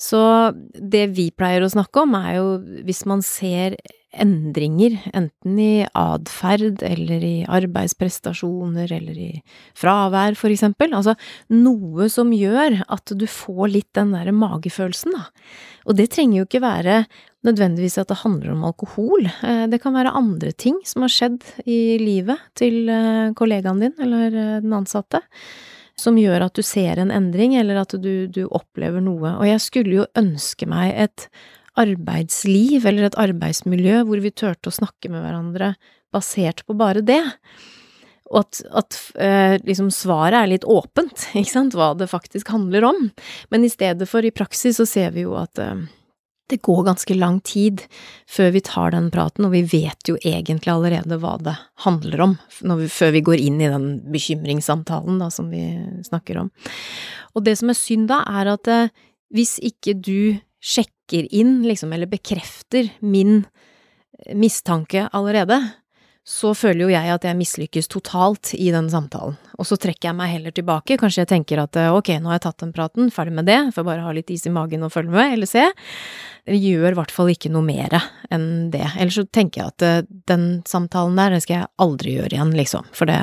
[0.00, 0.20] Så
[0.72, 2.46] det vi pleier å snakke om, er jo
[2.86, 3.76] hvis man ser
[4.12, 9.30] endringer, enten i atferd eller i arbeidsprestasjoner eller i
[9.78, 10.94] fravær, for eksempel.
[10.96, 11.14] Altså
[11.54, 15.28] noe som gjør at du får litt den derre magefølelsen, da.
[15.86, 17.04] Og det trenger jo ikke være
[17.46, 19.30] nødvendigvis at det handler om alkohol.
[19.46, 23.94] Eh, Det kan være andre ting som har skjedd i livet til eh, kollegaen din
[23.98, 25.22] eller eh, den ansatte.
[26.00, 29.34] som gjør at du ser en endring, eller at du, du opplever noe.
[29.36, 31.26] Og jeg skulle jo ønske meg et
[31.78, 35.74] arbeidsliv eller et arbeidsmiljø hvor vi turte å snakke med hverandre
[36.14, 37.22] basert på bare det.
[38.30, 42.86] Og at, at eh, liksom svaret er litt åpent, ikke sant, hva det faktisk handler
[42.92, 43.08] om.
[43.50, 45.88] Men i stedet for i praksis så ser vi jo at eh,
[46.50, 47.84] det går ganske lang tid
[48.30, 51.54] før vi tar den praten, og vi vet jo egentlig allerede hva det
[51.84, 52.36] handler om,
[52.80, 55.62] vi, før vi går inn i den bekymringssamtalen da, som vi
[56.06, 56.50] snakker om.
[57.38, 58.94] Og det som er synd da, er at eh,
[59.34, 65.58] hvis ikke du sjekker inn, liksom, eller bekrefter min eh, mistanke allerede,
[66.30, 69.38] så føler jo jeg at jeg mislykkes totalt i den samtalen.
[69.58, 72.38] Og så trekker jeg meg heller tilbake, kanskje jeg tenker at eh, ok, nå har
[72.38, 74.92] jeg tatt den praten, ferdig med det, får bare ha litt is i magen og
[74.94, 75.66] følge med, eller se.
[76.46, 77.98] Gjør i hvert fall ikke noe mer
[78.30, 78.86] enn det.
[78.96, 82.54] Eller så tenker jeg at eh, den samtalen der, den skal jeg aldri gjøre igjen,
[82.62, 83.22] liksom, for det,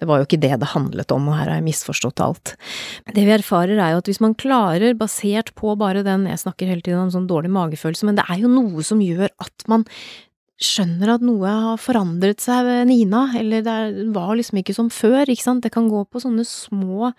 [0.00, 2.54] det var jo ikke det det handlet om, og her har jeg misforstått alt.
[3.12, 6.70] Det vi erfarer er jo at hvis man klarer, basert på bare den, jeg snakker
[6.70, 9.84] hele tiden om sånn dårlig magefølelse, men det er jo noe som gjør at man
[10.60, 15.24] skjønner at noe har forandret seg ved Nina, eller det var liksom ikke som før,
[15.28, 17.12] ikke sant, det kan gå på sånne små,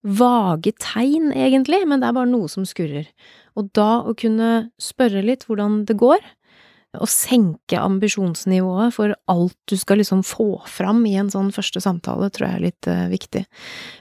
[0.00, 3.10] vage tegn, egentlig, men det er bare noe som skurrer.
[3.58, 6.22] Og da å kunne spørre litt hvordan det går,
[6.98, 12.30] og senke ambisjonsnivået for alt du skal liksom få fram i en sånn første samtale,
[12.34, 13.44] tror jeg er litt uh, viktig.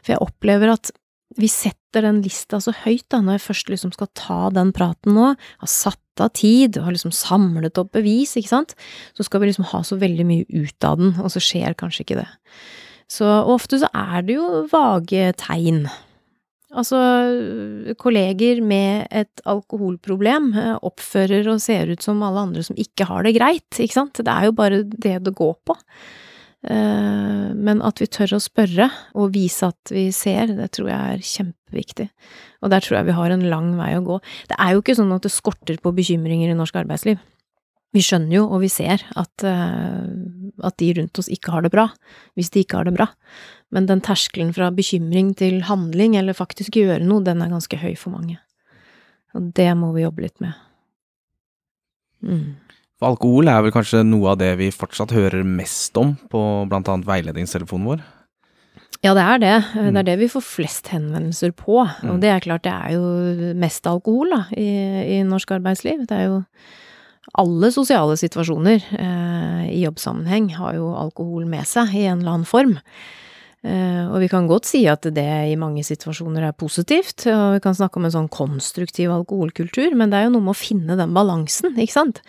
[0.02, 0.91] For jeg opplever at
[1.38, 5.13] vi setter den lista så høyt, da, når jeg først liksom skal ta den praten
[5.13, 8.73] nå, har satt av tid og har liksom samlet opp bevis, ikke sant,
[9.13, 12.08] så skal vi liksom ha så veldig mye ut av den, og så skjer kanskje
[12.08, 12.30] ikke det.
[13.10, 15.86] Så ofte så er det jo vage tegn.
[16.69, 16.99] Altså,
[17.97, 23.25] kolleger med et alkoholproblem eh, oppfører og ser ut som alle andre som ikke har
[23.25, 25.75] det greit, ikke sant, det er jo bare det det går på.
[26.69, 31.15] Eh, men at vi tør å spørre og vise at vi ser, det tror jeg
[31.15, 32.10] er kjempeviktig.
[32.62, 34.21] Og der tror jeg vi har en lang vei å gå.
[34.51, 37.21] Det er jo ikke sånn at det skorter på bekymringer i norsk arbeidsliv.
[37.95, 40.10] Vi skjønner jo, og vi ser, at, eh,
[40.62, 41.88] at de rundt oss ikke har det bra,
[42.38, 43.10] hvis de ikke har det bra.
[43.75, 47.93] Men den terskelen fra bekymring til handling, eller faktisk gjøre noe, den er ganske høy
[47.99, 48.39] for mange.
[49.38, 50.58] Og det må vi jobbe litt med.
[52.25, 52.58] Mm.
[52.99, 56.89] For alkohol er vel kanskje noe av det vi fortsatt hører mest om på blant
[56.91, 58.01] annet veiledningstelefonen vår?
[59.05, 59.53] Ja, det er det.
[59.71, 60.05] Det er mm.
[60.10, 61.77] det vi får flest henvendelser på.
[61.86, 62.19] Og mm.
[62.19, 64.67] det er klart, det er jo mest alkohol da, i,
[65.15, 66.03] i norsk arbeidsliv.
[66.10, 66.41] Det er jo
[67.39, 72.49] alle sosiale situasjoner eh, i jobbsammenheng har jo alkohol med seg i en eller annen
[72.49, 72.75] form.
[73.60, 77.63] Eh, og vi kan godt si at det i mange situasjoner er positivt, og vi
[77.63, 80.95] kan snakke om en sånn konstruktiv alkoholkultur, men det er jo noe med å finne
[81.00, 82.22] den balansen, ikke sant?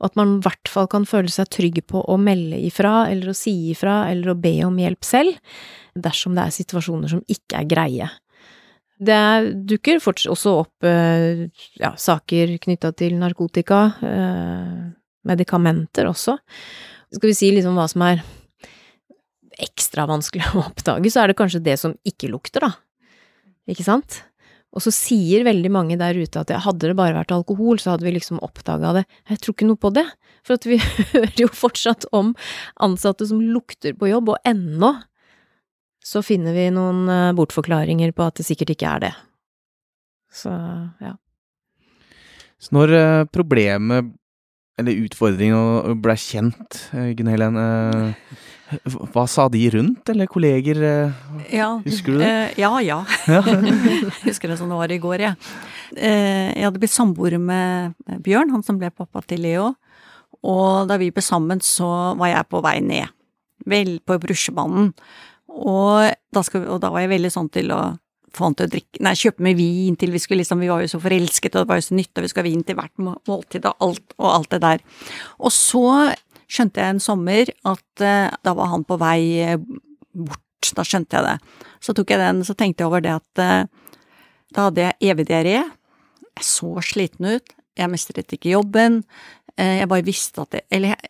[0.00, 3.34] Og at man i hvert fall kan føle seg trygg på å melde ifra, eller
[3.34, 5.60] å si ifra, eller å be om hjelp selv,
[5.98, 8.10] dersom det er situasjoner som ikke er greie.
[8.98, 9.20] Det
[9.68, 11.44] dukker også opp eh,
[11.78, 14.88] ja, saker knytta til narkotika, eh,
[15.28, 16.38] medikamenter også.
[17.12, 18.24] Skal vi si liksom hva som er
[19.62, 22.72] ekstra vanskelig å oppdage, så er det kanskje det som ikke lukter, da.
[23.68, 24.22] Ikke sant?
[24.76, 28.04] Og så sier veldig mange der ute at hadde det bare vært alkohol, så hadde
[28.04, 29.04] vi liksom oppdaga det.
[29.32, 30.04] Jeg tror ikke noe på det,
[30.46, 30.80] for vi
[31.14, 32.34] hører jo fortsatt om
[32.84, 34.92] ansatte som lukter på jobb, og ennå
[36.04, 39.14] så finner vi noen eh, bortforklaringer på at det sikkert ikke er det.
[40.32, 40.52] Så
[41.02, 41.16] ja.
[42.58, 44.14] Så når eh, problemet
[44.78, 47.58] eller utfordringen ble kjent, eh, Gunn Helen,
[49.14, 50.80] hva sa de rundt, eller kolleger?
[50.84, 52.28] Eh, ja, husker du det?
[52.28, 52.98] Eh, ja, ja.
[54.26, 55.36] husker det som det var i går, jeg.
[55.36, 55.68] Ja.
[55.96, 59.70] Eh, jeg hadde blitt samboer med Bjørn, han som ble pappa til Leo.
[60.44, 63.14] Og da vi ble sammen, så var jeg på vei ned.
[63.68, 64.92] Vel på brusjebanen.
[65.48, 67.82] Og da, vi, og da var jeg veldig sånn til å
[68.34, 70.82] få han til å drikke Nei, kjøpe med vin til vi skulle liksom Vi var
[70.84, 72.78] jo så forelsket, og det var jo så nytt, og vi skal ha vin til
[72.78, 74.84] hvert måltid og alt, og alt det der.
[75.40, 75.84] Og så
[76.48, 79.58] skjønte jeg en sommer at uh, da var han på vei eh,
[80.16, 80.44] bort.
[80.74, 81.66] Da skjønte jeg det.
[81.84, 83.92] Så tok jeg den, så tenkte jeg over det at uh,
[84.56, 85.58] da hadde jeg evig diaré.
[85.60, 87.54] Jeg så sliten ut.
[87.78, 89.02] Jeg mestret ikke jobben.
[89.58, 91.08] Jeg bare visste at det Eller jeg,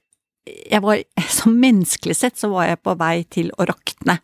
[0.72, 1.03] jeg var
[1.37, 4.18] Som menneskelig sett så var jeg på vei til å rakne.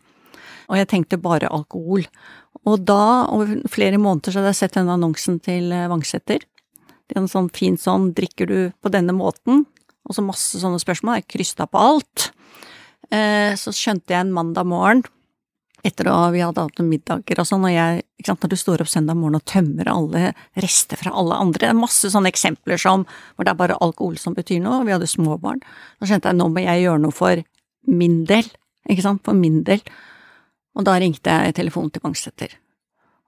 [0.65, 2.07] Og jeg tenkte bare alkohol.
[2.65, 6.41] Og da, over flere måneder, så hadde jeg sett denne annonsen til Vangsæter.
[7.05, 9.65] Det er en sånn fin sånn 'drikker du på denne måten',
[10.05, 11.19] og så masse sånne spørsmål.
[11.19, 12.29] Jeg krysta på alt.
[13.13, 15.03] Eh, så skjønte jeg en mandag morgen,
[15.85, 18.81] etter at vi hadde hatt middager og sånn, og jeg, ikke sant, når du står
[18.81, 20.31] opp søndag morgen og tømmer alle
[20.63, 24.17] rester fra alle andre, det er masse sånne eksempler som hvor det er bare alkohol
[24.21, 25.61] som betyr noe, og vi hadde små barn,
[25.99, 27.43] så skjønte jeg nå må jeg gjøre noe for
[27.85, 28.49] min del,
[28.89, 29.83] ikke sant, for min del.
[30.75, 32.57] Og da ringte jeg telefonen til Bangsæter.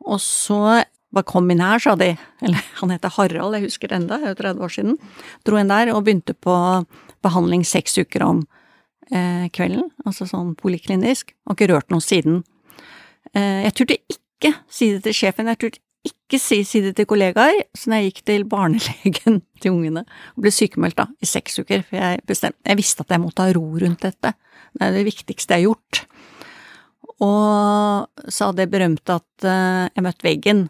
[0.07, 0.81] Og så
[1.17, 2.11] bare kom inn her, sa de,
[2.45, 4.99] eller han heter Harald, jeg husker det enda, det er jo 30 år siden,
[5.47, 6.53] dro inn der og begynte på
[7.25, 8.45] behandling seks uker om
[9.11, 12.43] eh, kvelden, altså sånn poliklinisk, og ikke rørt noe siden.
[13.33, 17.07] Eh, jeg turte ikke si det til sjefen, jeg turte ikke si, si det til
[17.09, 21.59] kollegaer, så når jeg gikk til barnelegen til ungene og ble sykemeldt da, i seks
[21.61, 24.33] uker, for jeg, bestemte, jeg visste at jeg måtte ha ro rundt dette,
[24.77, 26.03] det er det viktigste jeg har gjort.
[27.25, 30.67] Og sa det berømte at uh, jeg møtte veggen,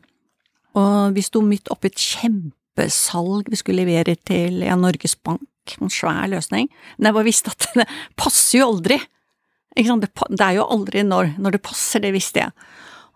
[0.78, 5.92] og vi sto midt oppi et kjempesalg vi skulle levere til ja, Norges Bank, en
[5.92, 7.88] svær løsning, men jeg bare visste at det
[8.20, 9.00] passer jo aldri.
[9.78, 10.06] Ikke sant?
[10.06, 12.70] Det, det er jo aldri når, når det passer, det visste jeg.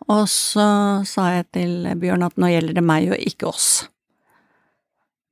[0.10, 0.65] Og så
[1.08, 3.69] sa jeg til Bjørn at nå gjelder det meg og ikke oss.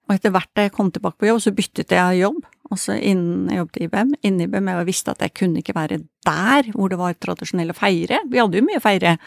[0.09, 2.41] Og etter hvert da jeg kom tilbake på jobb, så byttet jeg jobb,
[2.73, 4.13] altså innen jeg jobbet i IBM.
[4.25, 7.77] Innen IBM jeg visste at jeg kunne ikke være der hvor det var tradisjonell å
[7.77, 8.23] feire.
[8.29, 9.17] Vi hadde jo mye å feire.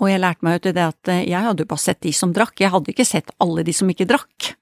[0.00, 2.32] Og jeg lærte meg jo til det at jeg hadde jo bare sett de som
[2.36, 4.54] drakk, jeg hadde ikke sett alle de som ikke drakk.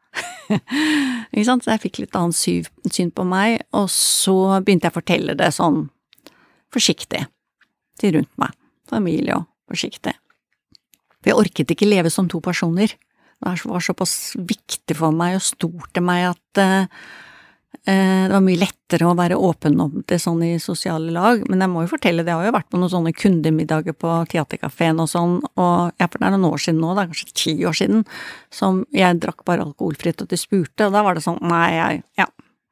[1.33, 2.39] ikke sant, så jeg fikk litt annet
[2.91, 5.85] syn på meg, og så begynte jeg å fortelle det sånn
[6.75, 7.23] forsiktig
[8.01, 8.57] til rundt meg,
[8.91, 10.15] familie og forsiktig.
[11.19, 12.95] For jeg orket ikke leve som to personer.
[13.39, 17.09] Det var såpass viktig for meg og stort til meg at uh,
[17.89, 21.73] det var mye lettere å være åpen om det sånn i sosiale lag, men jeg
[21.73, 25.39] må jo fortelle, det har jo vært på noen sånne kundemiddager på teaterkafeen og sånn,
[25.57, 28.05] og ja, for det er noen år siden nå, det er kanskje ti år siden,
[28.53, 32.05] som jeg drakk bare alkoholfritt, og de spurte, og da var det sånn, nei, jeg,
[32.21, 32.29] ja,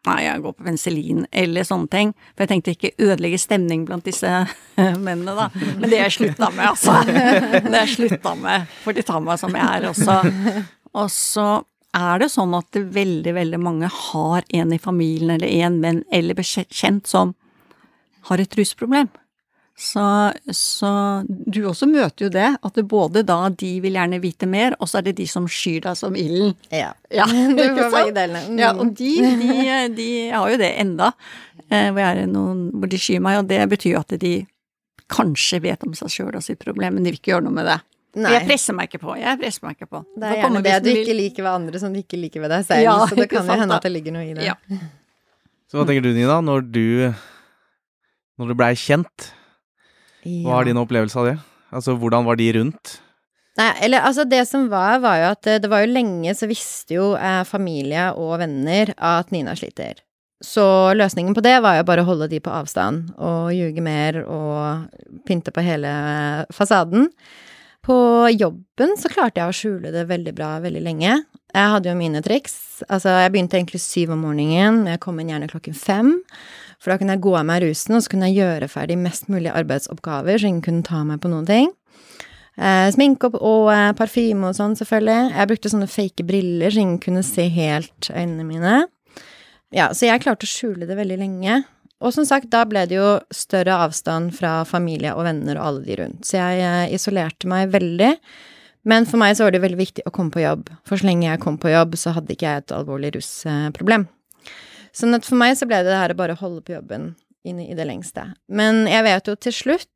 [0.07, 2.13] Nei, jeg går på penicillin, eller sånne ting.
[2.37, 4.29] For jeg tenkte ikke ødelegge stemning blant disse
[4.77, 5.49] mennene, da.
[5.81, 7.01] Men det har jeg slutta med, altså.
[7.67, 10.21] Det har jeg slutta med, for de tar meg som jeg er også.
[10.95, 11.49] Og så
[11.97, 16.03] er det sånn at det veldig, veldig mange har en i familien eller en venn
[16.15, 17.35] eller bekjent som
[18.29, 19.09] har et rusproblem.
[19.77, 20.91] Så, så,
[21.29, 24.89] du også møter jo det, at det både da de vil gjerne vite mer, og
[24.89, 26.55] så er det de som skyr deg som ilden.
[26.73, 26.95] Ja.
[27.13, 27.27] ja
[27.59, 28.47] du får begge delene.
[28.49, 28.63] Mm.
[28.63, 29.11] Ja, og de,
[29.43, 29.59] de,
[29.99, 31.11] de, har jo det enda,
[31.69, 34.33] eh, hvor, noen, hvor, de skyr meg, og det betyr jo at de
[35.13, 37.69] kanskje vet om seg sjøl og sitt problem, men de vil ikke gjøre noe med
[37.69, 37.77] det.
[38.16, 38.33] Nei.
[38.33, 39.14] Jeg presser meg ikke på.
[39.20, 40.02] jeg presser meg ikke på.
[40.16, 42.62] Det er gjerne det du ikke liker ved andre som du ikke liker ved deg
[42.64, 44.46] selv, ja, så det kan jo hende at det ligger noe i det.
[44.46, 44.55] Ja.
[45.68, 46.87] Så hva tenker du, Nina, når du,
[48.40, 49.33] når du blei kjent?
[50.24, 51.37] Hva er din opplevelse av det?
[51.76, 52.96] Altså, hvordan var de rundt?
[53.57, 56.48] Nei, eller altså, det som var, var jo at det, det var jo lenge så
[56.48, 60.02] visste jo eh, familie og venner at Nina sliter.
[60.44, 64.18] Så løsningen på det var jo bare å holde de på avstand og ljuge mer
[64.24, 64.90] og
[65.29, 65.92] pynte på hele
[66.52, 67.09] fasaden.
[67.87, 71.20] På jobben så klarte jeg å skjule det veldig bra veldig lenge.
[71.55, 72.83] Jeg hadde jo mine triks.
[72.90, 76.16] Altså, jeg begynte egentlig syv om morgenen, jeg kom inn gjerne klokken fem.
[76.83, 79.31] For da kunne jeg gå av meg rusen, og så kunne jeg gjøre ferdig mest
[79.33, 81.70] mulig arbeidsoppgaver, så ingen kunne ta meg på noen ting.
[82.57, 85.31] Eh, sminke og, og eh, parfyme og sånn, selvfølgelig.
[85.37, 88.77] Jeg brukte sånne fake briller, så ingen kunne se helt øynene mine.
[89.75, 91.62] Ja, så jeg klarte å skjule det veldig lenge.
[92.05, 95.87] Og som sagt, da ble det jo større avstand fra familie og venner og alle
[95.87, 96.27] de rundt.
[96.29, 98.13] Så jeg eh, isolerte meg veldig.
[98.87, 100.69] Men for meg så var det veldig viktig å komme på jobb.
[100.87, 104.07] For så lenge jeg kom på jobb, så hadde ikke jeg et alvorlig rusproblem.
[104.97, 107.15] Sånn at for meg så ble det det her å bare holde på jobben
[107.47, 108.29] inn i det lengste.
[108.47, 109.93] Men jeg vet jo til slutt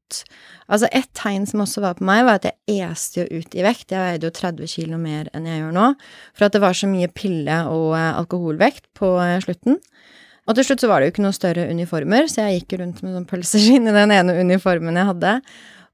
[0.70, 3.62] Altså, et tegn som også var på meg, var at jeg este jo ut i
[3.62, 3.92] vekt.
[3.94, 5.86] Jeg veide jo 30 kilo mer enn jeg gjør nå,
[6.34, 9.78] for at det var så mye pille- og eh, alkoholvekt på eh, slutten.
[10.50, 13.04] Og til slutt så var det jo ikke noe større uniformer, så jeg gikk rundt
[13.04, 15.34] med sånn pølseskinn i den ene uniformen jeg hadde.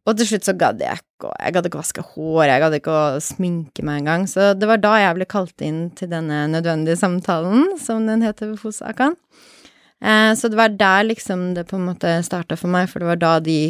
[0.06, 2.62] Og til slutt så gadd jeg ikke, og jeg gadd ikke å vaske hår, jeg
[2.62, 4.24] gadd ikke å sminke meg engang.
[4.30, 8.52] Så det var da jeg ble kalt inn til denne nødvendige samtalen, som den heter
[8.52, 9.18] ved Fosakan.
[10.00, 13.10] Eh, så det var der liksom det på en måte starta for meg, for det
[13.10, 13.60] var da de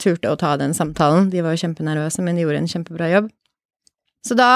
[0.00, 1.28] turte å ta den samtalen.
[1.34, 3.28] De var jo kjempenervøse, men de gjorde en kjempebra jobb.
[4.24, 4.52] Så da,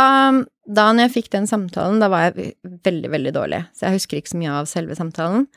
[0.64, 3.64] da når jeg fikk den samtalen, da var jeg veldig, veldig dårlig.
[3.76, 5.48] Så jeg husker ikke så mye av selve samtalen.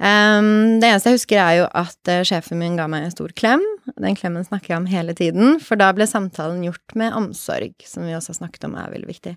[0.00, 3.34] Um, det eneste jeg husker, er jo at uh, sjefen min ga meg en stor
[3.36, 3.62] klem.
[4.00, 8.08] Den klemmen snakker jeg om hele tiden, for da ble samtalen gjort med omsorg, som
[8.08, 9.34] vi også har snakket om er veldig viktig.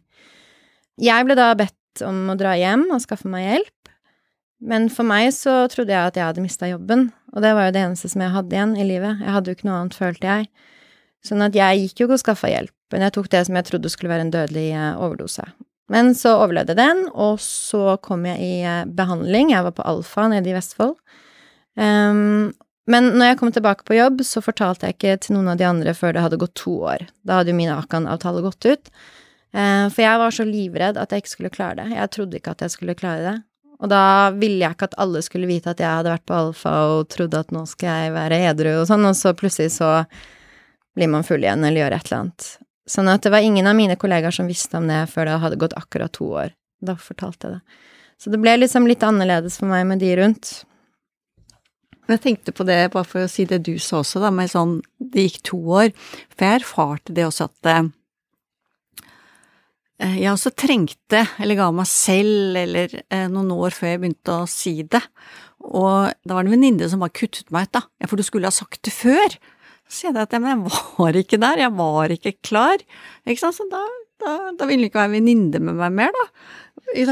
[1.03, 3.91] Jeg ble da bedt om å dra hjem og skaffe meg hjelp,
[4.63, 7.75] men for meg så trodde jeg at jeg hadde mista jobben, og det var jo
[7.75, 9.19] det eneste som jeg hadde igjen i livet.
[9.19, 10.47] Jeg hadde jo ikke noe annet, følte jeg.
[11.27, 13.67] Sånn at jeg gikk jo ikke og skaffa hjelp, men jeg tok det som jeg
[13.67, 15.45] trodde skulle være en dødelig uh, overdose.
[15.91, 19.51] Men så overlevde den, og så kom jeg i eh, behandling.
[19.51, 20.95] Jeg var på Alfa nede i Vestfold.
[21.75, 22.53] Um,
[22.89, 25.67] men når jeg kom tilbake på jobb, så fortalte jeg ikke til noen av de
[25.67, 27.03] andre før det hadde gått to år.
[27.27, 28.93] Da hadde jo min Akan-avtale gått ut.
[29.53, 31.99] Uh, for jeg var så livredd at jeg ikke skulle klare det.
[31.99, 33.37] Jeg trodde ikke at jeg skulle klare det.
[33.83, 36.77] Og da ville jeg ikke at alle skulle vite at jeg hadde vært på Alfa
[36.95, 39.97] og trodde at nå skal jeg være edru og sånn, og så plutselig så
[40.95, 42.53] blir man full igjen eller gjør et eller annet.
[42.89, 45.59] Sånn at det var ingen av mine kollegaer som visste om det før det hadde
[45.61, 46.53] gått akkurat to år.
[46.83, 47.81] Da fortalte jeg det.
[48.19, 50.51] Så det ble liksom litt annerledes for meg med de rundt.
[52.11, 54.81] Jeg tenkte på det, bare for å si det du sa også, da, med sånn
[54.99, 55.93] det gikk to år.
[56.35, 57.87] For jeg erfarte det også at eh,
[60.19, 64.49] jeg også trengte, eller ga meg selv, eller eh, noen år før jeg begynte å
[64.51, 65.03] si det.
[65.63, 67.85] Og da var det en venninne som bare kuttet meg ut, da.
[68.03, 69.39] Ja, for du skulle ha sagt det før.
[69.93, 72.81] Så sier jeg at men jeg var ikke der, jeg var ikke klar.
[73.29, 73.81] Ikke sant, så da,
[74.23, 76.23] da, da ville hun ikke være venninne med meg mer, da.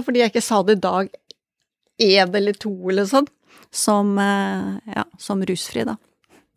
[0.01, 1.11] Fordi jeg ikke sa det dag
[2.01, 3.27] én eller to eller sånn,
[3.69, 5.99] som, eh, ja, som rusfri, da.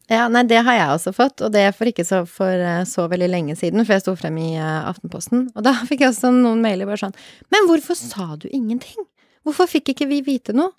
[0.09, 3.05] Ja, nei, det har jeg også fått, og det for ikke så, for eh, så
[3.12, 6.33] veldig lenge siden, for jeg sto frem i uh, Aftenposten, og da fikk jeg også
[6.33, 7.16] noen mailer bare sånn
[7.53, 9.05] Men hvorfor sa du ingenting?
[9.45, 10.72] Hvorfor fikk ikke vi vite noe?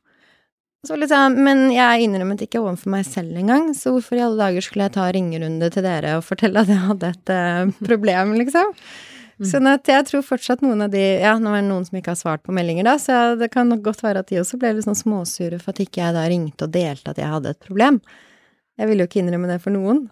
[0.86, 4.66] Så liksom, men jeg innrømmet ikke overfor meg selv engang, så hvorfor i alle dager
[4.66, 8.74] skulle jeg ta ringerunde til dere og fortelle at jeg hadde et uh, problem, liksom?
[9.36, 9.48] Mm.
[9.50, 12.14] Sånn at jeg tror fortsatt noen av de Ja, nå er det noen som ikke
[12.14, 14.76] har svart på meldinger, da, så det kan nok godt være at de også ble
[14.78, 17.66] litt sånn småsure for at ikke jeg da ringte og delte at jeg hadde et
[17.66, 18.00] problem.
[18.80, 20.06] Jeg ville jo ikke innrømme det for noen.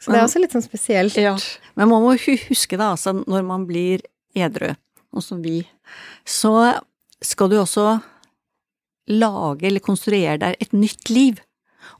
[0.00, 1.18] Så det er også litt sånn spesielt.
[1.20, 1.34] Ja,
[1.76, 4.04] men man må huske da, altså, når man blir
[4.36, 4.72] edru,
[5.14, 5.60] og som vi,
[6.24, 6.54] så
[7.24, 7.98] skal du også
[9.10, 11.40] lage eller konstruere deg et nytt liv.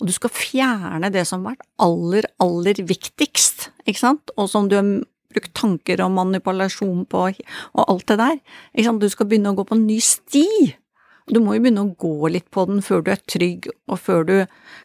[0.01, 4.71] Og du skal fjerne det som har vært aller, aller viktigst, ikke sant, og som
[4.71, 4.89] du har
[5.35, 8.39] brukt tanker og manipulasjon på og alt det der.
[8.73, 10.47] Ikke sant, du skal begynne å gå på en ny sti.
[11.33, 14.25] Du må jo begynne å gå litt på den før du er trygg, og før
[14.29, 14.37] du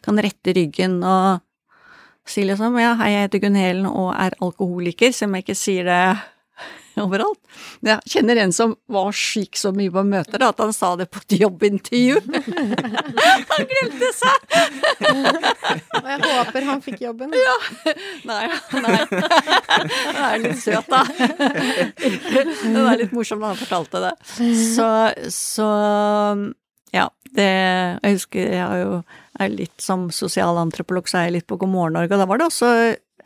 [0.04, 1.40] kan rette ryggen og
[2.28, 5.58] si liksom ja, hei, jeg heter Gunn Helen og er alkoholiker, selv om jeg ikke
[5.58, 6.02] sier det
[7.06, 7.40] overalt.
[7.86, 11.22] Jeg kjenner en som var syk så mye på møter at han sa det på
[11.22, 12.20] et jobbintervju.
[13.52, 14.38] han glemte seg!
[16.00, 17.34] Og jeg håper han fikk jobben.
[17.36, 17.56] Ja.
[18.28, 18.44] Nei,
[18.84, 18.96] nei.
[19.10, 21.04] Han er litt søt, da.
[22.00, 24.14] Det var litt morsomt da han fortalte det.
[24.30, 24.90] Så,
[25.34, 25.70] så
[26.94, 28.94] ja, det Jeg husker jeg er jo
[29.40, 32.40] er litt som sosialantropolog, så er jeg litt på God morgen Norge, og da var
[32.40, 32.70] det også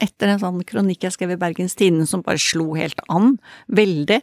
[0.03, 3.37] etter en sånn kronikk jeg skrev i Bergens Tidende som bare slo helt an,
[3.69, 4.21] veldig.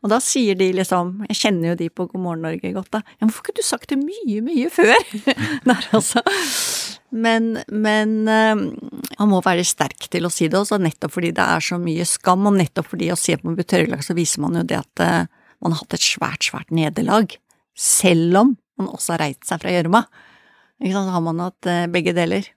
[0.00, 3.02] Og da sier de liksom, jeg kjenner jo de på God morgen Norge godt, da,
[3.18, 4.96] ja, hvorfor kunne du sagt det mye, mye før?
[5.68, 6.22] Der, altså.
[7.10, 8.54] Men, men uh,
[9.18, 12.06] man må være sterk til å si det også, nettopp fordi det er så mye
[12.08, 15.28] skam, og nettopp fordi å se på tørrlag så viser man jo det at uh,
[15.60, 17.36] man har hatt et svært, svært nederlag,
[17.76, 20.04] selv om man også har reist seg fra gjørma.
[20.80, 22.48] Så har man hatt uh, begge deler.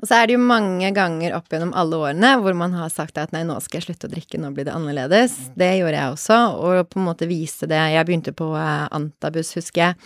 [0.00, 3.18] Og så er det jo mange ganger opp gjennom alle årene hvor man har sagt
[3.20, 5.36] at nei, nå skal jeg slutte å drikke, nå blir det annerledes.
[5.60, 7.80] Det gjorde jeg også, og på en måte viste det.
[7.92, 9.98] Jeg begynte på eh, Antabus, husker jeg,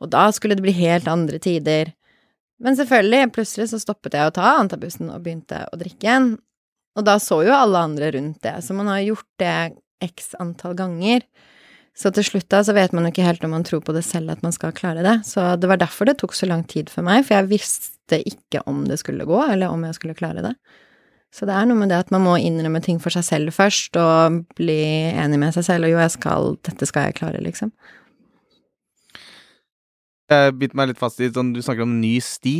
[0.00, 1.92] og da skulle det bli helt andre tider.
[2.64, 6.32] Men selvfølgelig, plutselig så stoppet jeg å ta Antabusen og begynte å drikke igjen.
[6.96, 9.54] Og da så jo alle andre rundt det, så man har gjort det
[10.04, 11.24] x antall ganger.
[12.00, 14.06] Så til slutt da så vet man jo ikke helt om man tror på det
[14.06, 15.18] selv at man skal klare det.
[15.28, 18.62] Så det var derfor det tok så lang tid for meg, for jeg visste ikke
[18.70, 20.54] om det skulle gå, eller om jeg skulle klare det.
[21.30, 23.98] Så det er noe med det at man må innrømme ting for seg selv først,
[24.00, 24.80] og bli
[25.12, 27.70] enig med seg selv, og jo, jeg skal, dette skal jeg klare, liksom.
[30.30, 32.56] Jeg biter meg litt fast i sånn, du snakker om ny sti.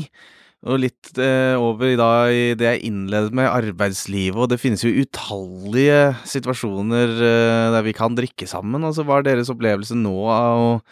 [0.68, 4.82] Og litt eh, over i dag i det jeg innledet med, arbeidslivet, og det finnes
[4.84, 8.84] jo utallige situasjoner eh, der vi kan drikke sammen.
[8.84, 10.82] Altså, hva er deres opplevelse nå av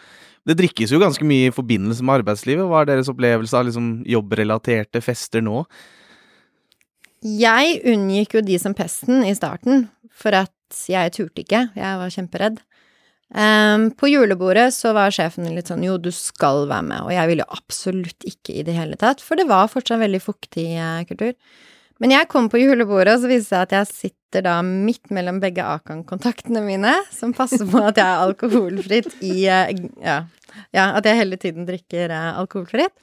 [0.49, 2.65] det drikkes jo ganske mye i forbindelse med arbeidslivet.
[2.65, 5.61] Hva er deres opplevelse av liksom jobbrelaterte fester nå?
[7.21, 11.67] Jeg unngikk jo de som pesten i starten, for at jeg turte ikke.
[11.75, 12.61] Jeg var kjemperedd.
[13.29, 17.29] Um, på julebordet så var sjefen litt sånn jo, du skal være med, og jeg
[17.29, 21.03] ville jo absolutt ikke i det hele tatt, for det var fortsatt veldig fuktig eh,
[21.05, 21.35] kultur.
[22.01, 25.11] Men jeg kom på julebordet, og så viste det seg at jeg sitter da midt
[25.13, 30.23] mellom begge Akan-kontaktene mine, som passer på at jeg er alkoholfritt i eh, ja,
[30.73, 32.95] ja, at jeg hele tiden drikker eh, alkoholfritt.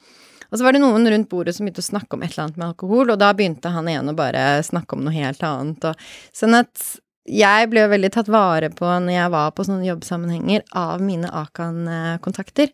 [0.47, 2.59] Og så var det noen rundt bordet som begynte å snakke om et eller annet
[2.59, 5.87] med alkohol, og da begynte han igjen å bare snakke om noe helt annet.
[5.87, 6.87] Og, sånn at
[7.27, 11.29] jeg ble jo veldig tatt vare på når jeg var på sånne jobbsammenhenger, av mine
[11.29, 12.71] Akan-kontakter.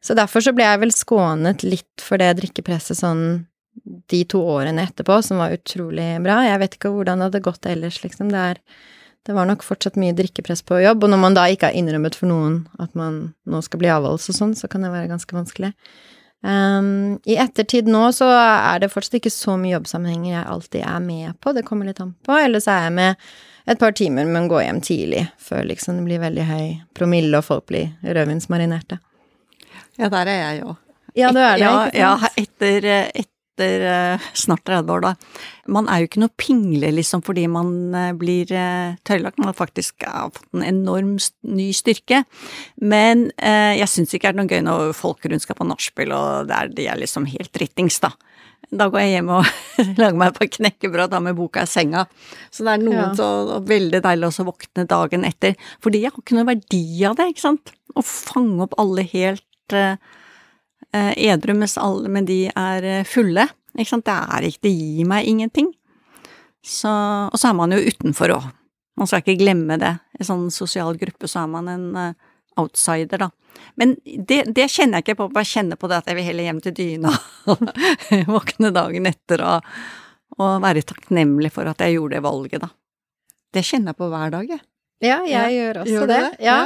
[0.00, 3.24] Så derfor så ble jeg vel skånet litt for det drikkepresset sånn
[4.10, 6.40] de to årene etterpå, som var utrolig bra.
[6.46, 8.32] Jeg vet ikke hvordan det hadde gått ellers, liksom.
[8.32, 8.62] Det, er,
[9.28, 12.16] det var nok fortsatt mye drikkepress på jobb, og når man da ikke har innrømmet
[12.18, 15.36] for noen at man nå skal bli avholds og sånn, så kan det være ganske
[15.36, 15.72] vanskelig.
[16.40, 21.00] Um, I ettertid nå så er det fortsatt ikke så mye jobbsammenhenger jeg alltid er
[21.04, 23.26] med på, det kommer litt an på, eller så er jeg med
[23.70, 26.64] et par timer, men går hjem tidlig, før liksom det blir veldig høy
[26.96, 28.98] promille og folk blir rødvinsmarinerte.
[30.00, 30.78] Ja, der er jeg òg.
[31.18, 31.74] Ja, du er det, ja?
[31.92, 33.28] Ja, etter, etter
[33.60, 33.82] etter
[34.16, 35.12] eh, snart 30 år, da.
[35.70, 39.38] Man er jo ikke noe pingle, liksom, fordi man eh, blir eh, tørrlagt.
[39.38, 42.22] Man har faktisk fått en enorm ny styrke.
[42.80, 46.12] Men eh, jeg syns ikke det er noe gøy når folk rundt skal på nachspiel,
[46.16, 48.12] og der de er liksom helt drittings, da.
[48.70, 49.46] Da går jeg hjem og
[50.00, 52.04] lager meg et par knekkebrød, da med boka i senga.
[52.54, 53.06] Så det er noe Ja.
[53.18, 55.56] så veldig deilig også å våkne dagen etter.
[55.82, 57.72] Fordi jeg har ikke noe verdi av det, ikke sant.
[57.98, 59.46] Å fange opp alle helt
[60.92, 63.46] edru mens alle med de er eh, fulle.
[63.76, 64.06] Ikke sant.
[64.08, 65.70] Det er ikke Det gir meg ingenting.
[66.66, 66.90] Så,
[67.30, 68.48] og så er man jo utenfor òg.
[69.00, 69.94] Man skal ikke glemme det.
[70.20, 72.26] I sånn sosial gruppe så er man en eh,
[72.60, 73.30] outsider, da.
[73.80, 76.46] Men det, det kjenner jeg ikke på, bare kjenner på det at jeg vil heller
[76.46, 77.10] hjem til dyna
[77.50, 77.64] og
[78.34, 79.70] våkne dagen etter og,
[80.38, 82.70] og være takknemlig for at jeg gjorde det valget, da.
[83.50, 84.62] Det kjenner jeg på hver dag, jeg.
[85.00, 86.20] Ja, jeg gjør også Gjør det.
[86.20, 86.44] det?
[86.44, 86.58] Ja.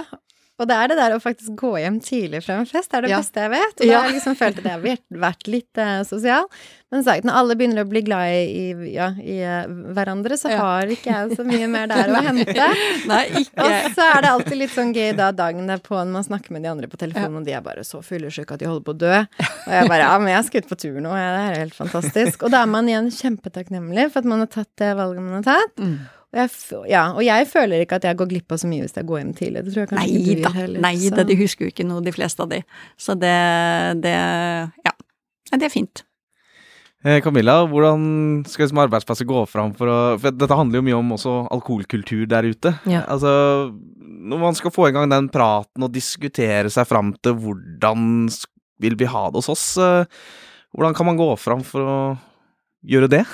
[0.63, 3.03] Og det er det der å faktisk gå hjem tidlig fra en fest, det er
[3.03, 3.19] det Ja.
[3.19, 3.73] beste jeg vet.
[3.81, 4.85] Og da har jeg liksom følt at jeg har
[5.25, 6.45] vært- litt eh, sosial.
[6.95, 10.53] Men sagt, når alle begynner å bli glad i, i, ja, i eh, hverandre, så
[10.55, 12.69] har ikke jeg så mye mer der å hente.
[13.11, 16.29] Nei, ikke Og så er det alltid litt sånn gøy da dagen derpå når man
[16.29, 18.87] snakker med de andre på telefonen, og de er bare så fyllesyke at de holder
[18.87, 19.15] på å dø.
[19.67, 22.47] Og jeg bare ja, men jeg skal ut på tur nå, det er helt fantastisk.
[22.47, 25.49] Og da er man igjen kjempetakknemlig for at man har tatt det valget man har
[25.51, 25.75] tatt.
[25.83, 25.99] Mm.
[26.35, 26.51] Jeg,
[26.91, 29.21] ja, og jeg føler ikke at jeg går glipp av så mye hvis jeg går
[29.23, 29.65] hjem tidlig.
[29.65, 30.81] Det tror jeg kanskje Nei ikke du gjør heller.
[30.81, 32.63] nei så- da, de husker jo ikke noe, de fleste av de.
[32.99, 33.37] Så det,
[34.03, 34.15] det
[34.85, 34.93] ja.
[35.55, 36.03] Det er fint.
[37.05, 38.05] Eh, Camilla, hvordan
[38.49, 42.27] skal liksom arbeidsplasser gå fram for å For dette handler jo mye om også alkoholkultur
[42.27, 42.73] der ute.
[42.89, 43.03] Ja.
[43.13, 43.31] Altså,
[44.01, 48.31] når man skal få i gang den praten og diskutere seg fram til hvordan
[48.81, 50.07] vil vi ha det hos oss, eh,
[50.75, 51.99] hvordan kan man gå fram for å
[52.89, 53.25] gjøre det?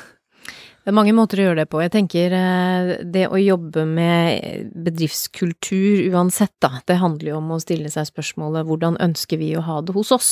[0.80, 1.80] Det er mange måter å gjøre det på.
[1.84, 7.58] Jeg tenker eh, det å jobbe med bedriftskultur uansett, da, det handler jo om å
[7.60, 10.30] stille seg spørsmålet hvordan ønsker vi å ha det hos oss?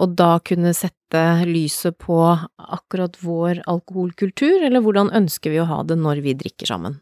[0.00, 2.16] Og da kunne sette lyset på
[2.56, 6.96] akkurat vår alkoholkultur, eller hvordan ønsker vi å ha det når vi drikker sammen?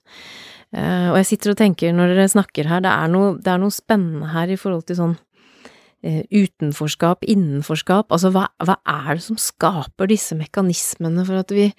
[0.74, 3.62] Eh, Og jeg sitter og tenker når dere snakker her, det er noe, det er
[3.62, 5.14] noe spennende her i forhold til sånn
[6.02, 11.70] eh, utenforskap, innenforskap, altså hva, hva er det som skaper disse mekanismene for at vi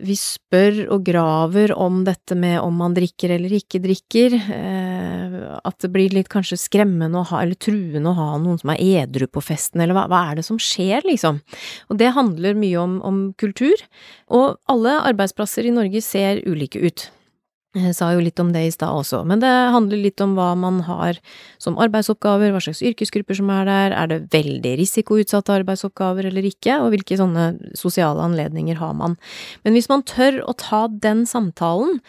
[0.00, 5.76] vi spør og graver om dette med om man drikker eller ikke drikker, eh, at
[5.84, 9.28] det blir litt kanskje skremmende å ha, eller truende å ha noen som er edru
[9.30, 11.42] på festen, eller hva, hva er det som skjer, liksom?
[11.88, 13.84] Og det handler mye om, om kultur,
[14.32, 17.08] og alle arbeidsplasser i Norge ser ulike ut.
[17.78, 20.50] Jeg sa jo litt om det i stad også, men det handler litt om hva
[20.58, 21.20] man har
[21.62, 26.80] som arbeidsoppgaver, hva slags yrkesgrupper som er der, er det veldig risikoutsatte arbeidsoppgaver eller ikke,
[26.82, 29.16] og hvilke sånne sosiale anledninger har man.
[29.64, 32.00] Men hvis man tør å ta den samtalen,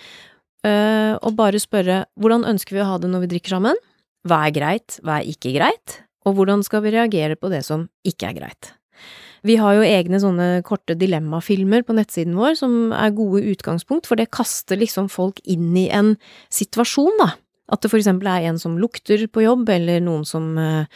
[0.67, 3.79] øh, og bare spørre hvordan ønsker vi å ha det når vi drikker sammen,
[4.27, 7.87] hva er greit, hva er ikke greit, og hvordan skal vi reagere på det som
[8.07, 8.73] ikke er greit.
[9.47, 14.19] Vi har jo egne sånne korte dilemmafilmer på nettsiden vår som er gode utgangspunkt, for
[14.19, 16.15] det kaster liksom folk inn i en
[16.53, 17.31] situasjon, da.
[17.69, 20.87] At det for eksempel er en som lukter på jobb, eller noen som eh,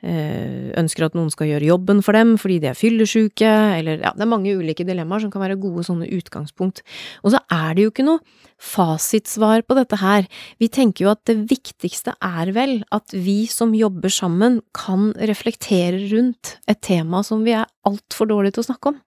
[0.00, 4.24] ønsker at noen skal gjøre jobben for dem fordi de er fyllesyke, eller ja, det
[4.24, 6.80] er mange ulike dilemmaer som kan være gode sånne utgangspunkt.
[7.24, 8.22] Og så er det jo ikke noe
[8.60, 10.26] fasitsvar på dette her.
[10.60, 16.06] Vi tenker jo at det viktigste er vel at vi som jobber sammen kan reflektere
[16.12, 19.00] rundt et tema som vi er altfor dårlige til å snakke om.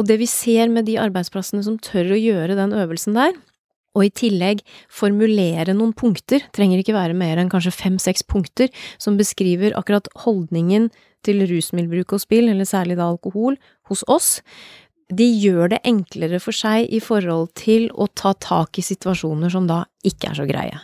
[0.00, 3.34] Og det vi ser med de arbeidsplassene som tør å gjøre den øvelsen der,
[3.96, 4.62] og i tillegg
[4.92, 8.70] formulere noen punkter, trenger ikke være mer enn kanskje fem–seks punkter,
[9.02, 10.90] som beskriver akkurat holdningen
[11.26, 13.58] til rusmiddelbruk og spill, eller særlig da alkohol,
[13.90, 14.38] hos oss,
[15.10, 19.66] de gjør det enklere for seg i forhold til å ta tak i situasjoner som
[19.66, 20.78] da ikke er så greie.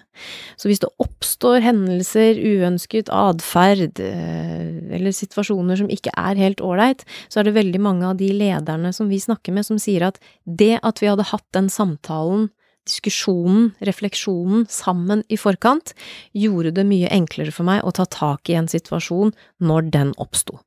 [0.59, 7.07] Så hvis det oppstår hendelser, uønsket atferd, eh, eller situasjoner som ikke er helt ålreit,
[7.31, 10.21] så er det veldig mange av de lederne som vi snakker med som sier at
[10.45, 12.51] det at vi hadde hatt den samtalen
[12.87, 15.93] diskusjonen, refleksjonen, sammen i forkant,
[16.37, 19.35] gjorde det mye enklere for meg å ta tak i en situasjon
[19.67, 20.61] når den oppsto.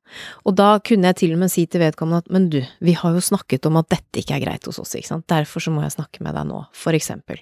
[0.44, 3.14] Og da kunne jeg til og med si til vedkommende at men du, vi har
[3.16, 5.84] jo snakket om at dette ikke er greit hos oss, ikke sant, derfor så må
[5.84, 7.40] jeg snakke med deg nå, for eksempel.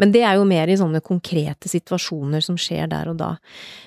[0.00, 3.32] Men det er jo mer i sånne konkrete situasjoner som skjer der og da.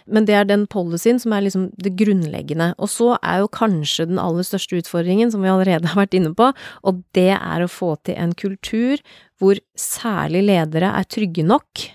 [0.07, 2.71] Men det er den policyen som er liksom det grunnleggende.
[2.79, 6.33] Og så er jo kanskje den aller største utfordringen, som vi allerede har vært inne
[6.37, 6.51] på,
[6.87, 9.01] og det er å få til en kultur
[9.39, 11.85] hvor særlig ledere er trygge nok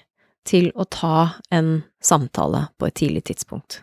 [0.49, 3.83] til å ta en samtale på et tidlig tidspunkt.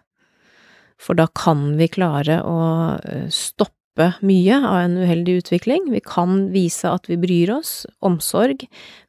[1.02, 2.58] For da kan vi klare å
[3.02, 5.90] eh, stoppe mye av en uheldig utvikling.
[5.94, 8.68] Vi kan vise at vi bryr oss, omsorg,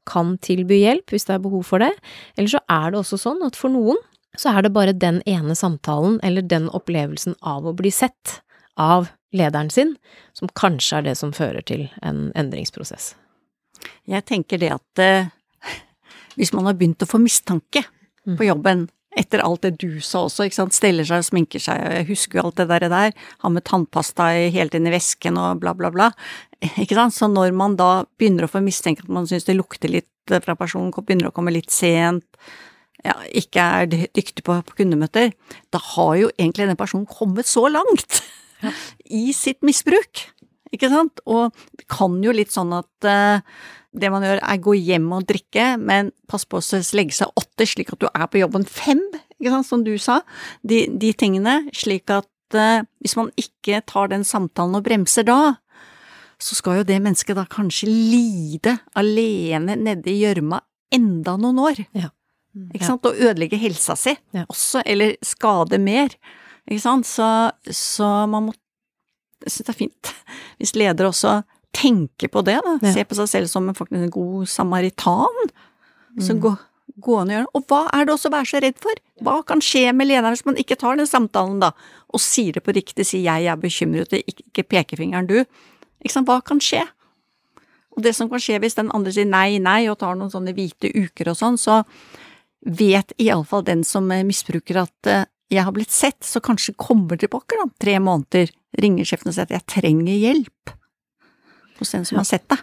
[0.08, 1.92] kan tilby hjelp hvis det er behov for det.
[2.36, 4.00] Eller så er det også sånn at for noen
[4.40, 8.40] så er det bare den ene samtalen eller den opplevelsen av å bli sett
[8.80, 9.96] av lederen sin,
[10.32, 13.12] som kanskje er det som fører til en endringsprosess.
[14.08, 15.30] Jeg tenker det at eh,
[16.36, 17.84] hvis man har begynt å få mistanke
[18.22, 18.36] Mm.
[18.38, 18.82] på jobben,
[19.18, 22.06] etter alt det du sa også, ikke sant, steller seg og sminker seg, og jeg
[22.12, 23.16] husker jo alt det der, der.
[23.42, 26.10] Har med tannpasta helt inn i vesken og bla, bla, bla,
[26.82, 29.90] ikke sant, så når man da begynner å få mistenke at man syns det lukter
[29.90, 32.24] litt eh, fra personen, begynner å komme litt sent,
[33.02, 35.32] ja, ikke er dyktig på, på kundemøter,
[35.74, 38.22] da har jo egentlig den personen kommet så langt
[39.10, 40.28] i sitt misbruk,
[40.72, 43.42] ikke sant, og det kan jo litt sånn at uh,
[43.92, 47.66] det man gjør er gå hjem og drikke, men pass på å legge seg åtte
[47.68, 49.02] slik at du er på jobben fem,
[49.36, 50.22] ikke sant, som du sa.
[50.64, 55.58] De, de tingene, slik at uh, hvis man ikke tar den samtalen og bremser da,
[56.42, 60.58] så skal jo det mennesket da kanskje lide alene nede i gjørma
[60.92, 61.84] enda noen år.
[61.96, 62.10] Ja.
[62.74, 64.44] Ikke sant, og ødelegge helsa si Ja.
[64.44, 66.12] også, eller skade mer.
[66.68, 68.52] Ikke sant, så, så man må
[69.44, 70.12] Jeg synes det er fint
[70.62, 71.40] hvis ledere også
[71.74, 72.76] tenker på det, da.
[72.82, 72.92] Ja.
[72.94, 75.50] Se på seg selv som en, faktisk en god samaritan.
[76.12, 76.22] Mm.
[76.26, 76.58] Som går,
[77.02, 77.52] går an og gjøre det.
[77.58, 79.02] Og hva er det også å være så redd for?
[79.24, 81.72] Hva kan skje med lederen hvis man ikke tar den samtalen, da,
[82.12, 85.38] og sier det på riktig, sier jeg jeg er bekymret, ikke, ikke pekefingeren du.
[86.02, 86.84] Ikke sant, hva kan skje?
[87.96, 90.54] Og det som kan skje hvis den andre sier nei, nei, og tar noen sånne
[90.56, 91.82] hvite uker og sånn, så
[92.62, 97.58] vet iallfall den som misbruker at eh, jeg har blitt sett, så kanskje kommer tilbake
[97.58, 100.74] da, tre måneder, ringer sjefen og sier at jeg trenger hjelp
[101.78, 102.62] hos den som har sett deg.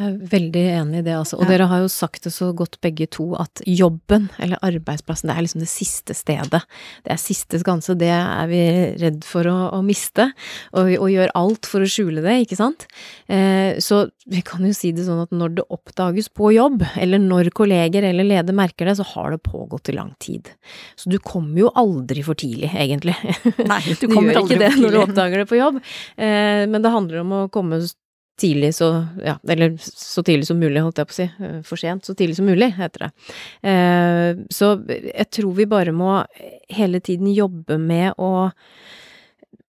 [0.00, 1.36] Jeg er veldig enig i det, altså.
[1.36, 1.50] Og Ja.
[1.52, 5.44] dere har jo sagt det så godt begge to, at jobben, eller arbeidsplassen, det er
[5.44, 6.62] liksom det siste stedet.
[7.04, 8.62] Det er siste skanse, det er vi
[9.02, 10.30] redd for å, å miste,
[10.72, 12.86] og, og gjør alt for å skjule det, ikke sant?
[13.28, 17.20] Eh, så vi kan jo si det sånn at når det oppdages på jobb, eller
[17.20, 20.48] når kolleger eller leder merker det, så har det pågått i lang tid.
[20.96, 23.18] Så du kommer jo aldri for tidlig, egentlig.
[23.68, 25.82] Nei, Du, gjør ikke det når du oppdager det på jobb,
[26.16, 27.82] eh, men det handler om å komme
[28.40, 28.90] tidlig så,
[29.24, 32.14] ja, eller så tidlig som mulig, holdt jeg på å si, Eh, for sent, så
[32.14, 33.10] tidlig som mulig, heter det.
[33.70, 36.20] Eh, så jeg tror vi bare må
[36.70, 38.50] hele tiden jobbe med å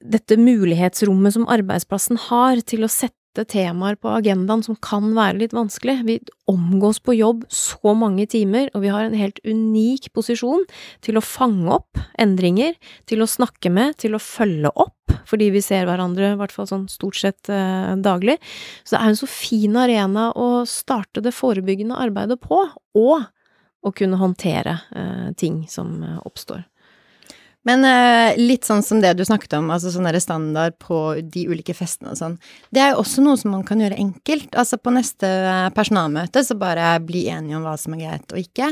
[0.02, 5.54] dette mulighetsrommet som arbeidsplassen har til å sette temaer på agendaen som kan være litt
[5.56, 5.98] vanskelig.
[6.08, 6.18] Vi
[6.52, 10.66] omgås på jobb så mange timer, og vi har en helt unik posisjon
[11.06, 12.76] til å fange opp endringer,
[13.08, 16.68] til å snakke med, til å følge opp, fordi vi ser hverandre i hvert fall
[16.70, 18.38] sånn stort sett eh, daglig.
[18.84, 22.66] Så det er en så fin arena å starte det forebyggende arbeidet på,
[23.00, 23.30] og
[23.82, 26.66] å kunne håndtere eh, ting som eh, oppstår.
[27.64, 31.44] Men uh, litt sånn som det du snakket om, altså sånn der standard på de
[31.52, 32.40] ulike festene og sånn,
[32.74, 34.50] det er jo også noe som man kan gjøre enkelt.
[34.58, 38.42] Altså på neste eh, personalmøte så bare bli enige om hva som er greit og
[38.42, 38.72] ikke.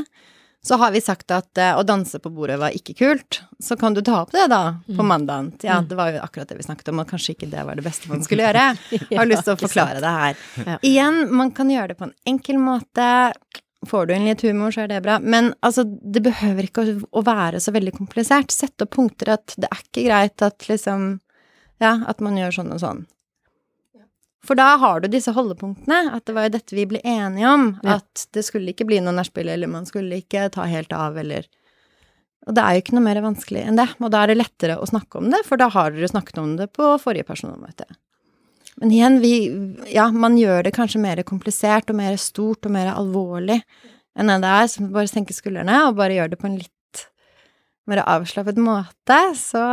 [0.66, 3.94] Så har vi sagt at uh, å danse på bordet var ikke kult, så kan
[3.96, 5.06] du ta opp det da på Mm.
[5.08, 5.52] mandagen.
[5.62, 5.88] Ja, Mm.
[5.88, 8.10] det var jo akkurat det vi snakket om, og kanskje ikke det var det beste
[8.10, 8.66] man skulle gjøre.
[9.16, 10.36] Har lyst til å forklare det her.
[10.66, 10.76] Ja.
[10.82, 13.32] Igjen, man kan gjøre det på en enkel måte.
[13.88, 15.16] Får du inn litt humor, så er det bra.
[15.22, 18.52] Men altså, det behøver ikke å, å være så veldig komplisert.
[18.52, 21.14] Sett opp punkter at det er ikke greit at liksom
[21.80, 23.06] Ja, at man gjør sånn og sånn.
[24.44, 26.10] For da har du disse holdepunktene.
[26.16, 27.66] At det var jo dette vi ble enige om.
[27.84, 27.98] Ja.
[28.00, 31.48] At det skulle ikke bli noe nachspiel, eller man skulle ikke ta helt av, eller
[32.48, 33.88] Og det er jo ikke noe mer vanskelig enn det.
[34.00, 36.54] Og da er det lettere å snakke om det, for da har dere snakket om
[36.56, 37.88] det på forrige personalmøte.
[38.80, 39.32] Men igjen, vi
[39.92, 43.60] Ja, man gjør det kanskje mer komplisert og mer stort og mer alvorlig
[44.18, 44.68] enn det er.
[44.68, 46.76] Så bare senke skuldrene og bare gjør det på en litt
[47.90, 49.64] mer avslappet måte, så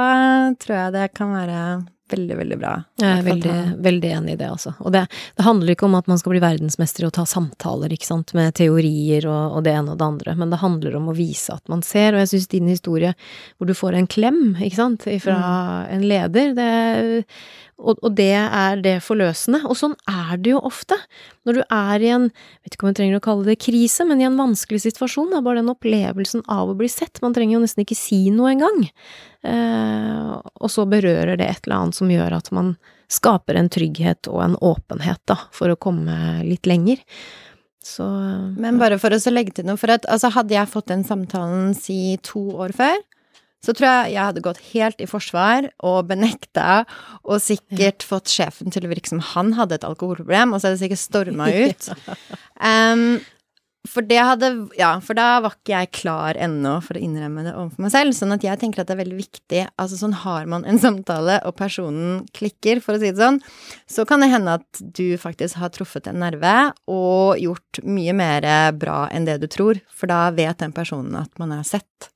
[0.57, 1.59] tror jeg det kan være
[2.07, 2.71] veldig, veldig bra.
[3.01, 4.71] Jeg er veldig, veldig enig i det, altså.
[4.79, 5.03] Og det,
[5.37, 8.31] det handler ikke om at man skal bli verdensmester i å ta samtaler, ikke sant,
[8.37, 11.57] med teorier og, og det ene og det andre, men det handler om å vise
[11.57, 13.13] at man ser, og jeg syns din historie
[13.57, 15.37] hvor du får en klem, ikke sant, fra
[15.91, 16.71] en leder, det
[17.77, 19.61] og, og det er det forløsende.
[19.69, 20.97] Og sånn er det jo ofte.
[21.45, 22.27] Når du er i en,
[22.65, 25.43] vet ikke om jeg trenger å kalle det krise, men i en vanskelig situasjon, da,
[25.45, 27.21] bare den opplevelsen av å bli sett.
[27.21, 28.87] Man trenger jo nesten ikke si noe engang.
[29.45, 32.75] Eh, og så berører det et eller annet som gjør at man
[33.13, 37.05] skaper en trygghet og en åpenhet, da, for å komme litt lenger.
[37.87, 38.03] Så
[38.57, 41.71] Men bare for å legge til noe, for at altså, hadde jeg fått den samtalen
[41.77, 42.97] si to år før,
[43.67, 46.83] så tror jeg jeg hadde gått helt i forsvar og benekta,
[47.27, 50.77] og sikkert fått sjefen til å virke som han hadde et alkoholproblem, og så hadde
[50.79, 51.89] jeg sikkert storma ut.
[52.63, 53.19] Um,
[53.87, 57.53] for det hadde Ja, for da var ikke jeg klar ennå for å innrømme det
[57.55, 58.15] overfor meg selv.
[58.17, 61.39] Sånn at jeg tenker at det er veldig viktig Altså sånn har man en samtale,
[61.47, 63.39] og personen klikker, for å si det sånn,
[63.89, 66.55] så kan det hende at du faktisk har truffet en nerve
[66.91, 68.47] og gjort mye mer
[68.77, 72.11] bra enn det du tror, for da vet den personen at man er sett.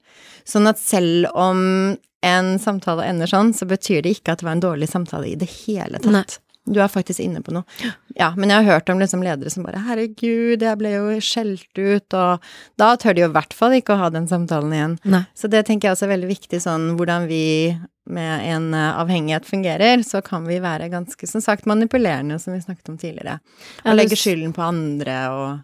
[0.47, 4.57] Sånn at selv om en samtale ender sånn, så betyr det ikke at det var
[4.57, 6.13] en dårlig samtale i det hele tatt.
[6.13, 6.25] Nei.
[6.69, 7.65] Du er faktisk inne på noe.
[8.13, 11.73] Ja, men jeg har hørt om liksom ledere som bare 'herregud, jeg ble jo skjelt
[11.73, 12.43] ut', og
[12.77, 14.99] da tør de jo i hvert fall ikke å ha den samtalen igjen.
[15.03, 15.23] Nei.
[15.33, 19.45] Så det tenker jeg også er veldig viktig, sånn hvordan vi med en eh, avhengighet
[19.45, 23.39] fungerer, så kan vi være ganske, som sagt, manipulerende, som vi snakket om tidligere.
[23.85, 25.59] Og legge skylden på andre og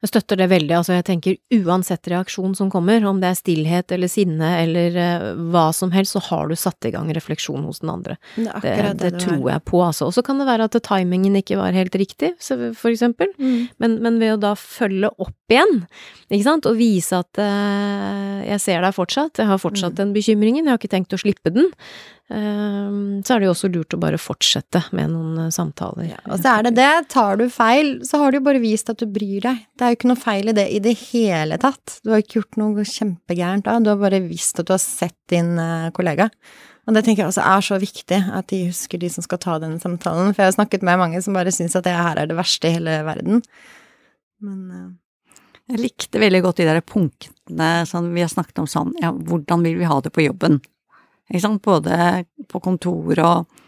[0.00, 0.72] Jeg støtter det veldig.
[0.78, 5.26] Altså, jeg tenker uansett reaksjon som kommer, om det er stillhet eller sinne eller uh,
[5.52, 8.16] hva som helst, så har du satt i gang refleksjon hos den andre.
[8.36, 10.08] Det det, Det, det, tror jeg på, altså.
[10.08, 13.28] Og så kan det være at timingen ikke var helt riktig, så- for eksempel.
[13.38, 13.68] Mm.
[13.78, 15.84] Men, men ved å da følge opp igjen,
[16.30, 20.64] ikke sant, og vise at uh, jeg ser deg fortsatt, jeg har fortsatt den bekymringen,
[20.64, 21.68] jeg har ikke tenkt å slippe den,
[22.30, 26.12] så er det jo også lurt å bare fortsette med noen samtaler.
[26.12, 26.30] samtaler.
[26.30, 29.02] Og så er det det, tar du feil, så har du jo bare vist at
[29.02, 29.64] du bryr deg.
[29.74, 31.98] Det er jo ikke noe feil i det i det hele tatt.
[32.04, 35.18] Du har ikke gjort noe kjempegærent da, du har bare visst at du har sett
[35.32, 36.30] din eh, kollega.
[36.86, 39.58] Og det tenker jeg også er så viktig, at de husker de som skal ta
[39.62, 40.30] denne samtalen.
[40.30, 42.70] For jeg har snakket med mange som bare syns at det her er det verste
[42.70, 43.42] i hele verden.
[44.40, 44.90] Men uh
[45.70, 49.62] Jeg likte veldig godt de der punktene som vi har snakket om sånn, ja, hvordan
[49.62, 50.56] vil vi ha det på jobben?
[51.30, 53.58] Ikke sant, både på kontor og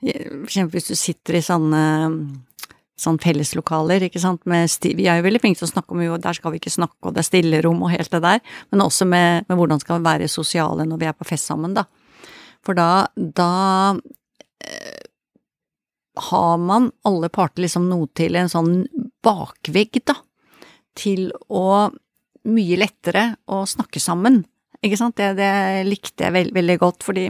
[0.00, 1.82] for eksempel hvis du sitter i sånne
[3.00, 6.36] sånn felleslokaler, ikke sant, Vi er jo veldig flinke til å snakke om jo, der
[6.36, 8.40] skal vi ikke snakke, og det er stillerom og helt det der,
[8.72, 11.76] men også med, med hvordan skal vi være sosiale når vi er på fest sammen,
[11.76, 11.86] da.
[12.64, 13.96] For da, da
[14.64, 15.04] eh,
[16.28, 18.82] har man alle parter liksom noe til en sånn
[19.24, 20.18] bakvegg, da
[20.98, 21.90] til å
[22.50, 24.42] mye lettere å snakke sammen.
[24.80, 25.50] Ikke sant, det, det
[25.84, 27.26] likte jeg veld, veldig godt, fordi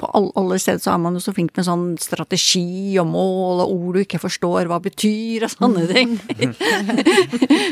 [0.00, 3.62] på all, alle steder så er man jo så flink med sånn strategi og mål
[3.64, 6.12] og ord du ikke forstår hva betyr og sånne ting.